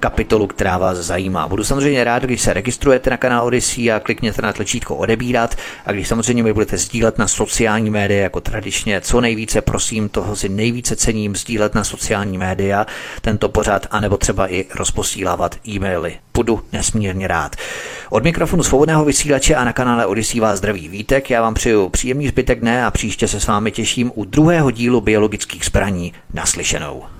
[0.00, 1.48] kapitolu, která vás zajímá.
[1.48, 5.56] Budu samozřejmě rád, když se registrujete na kanál Odyssey a klikněte na tlačítko odebírat
[5.86, 10.36] a když samozřejmě mi budete sdílet na sociální média jako tradičně, co nejvíce prosím, toho
[10.36, 12.86] si nejvíce cením sdílet na sociální média,
[13.20, 16.16] tento pořad, anebo třeba i rozposílávat e-maily.
[16.34, 17.56] Budu nesmírně rád.
[18.10, 22.28] Od mikrofonu svobodného vysílače a na kanále Odyssey vás zdraví Vítek, já vám přeju příjemný
[22.28, 27.19] zbytek dne a příště se s vámi těším u druhého dílu biologických zbraní naslyšenou.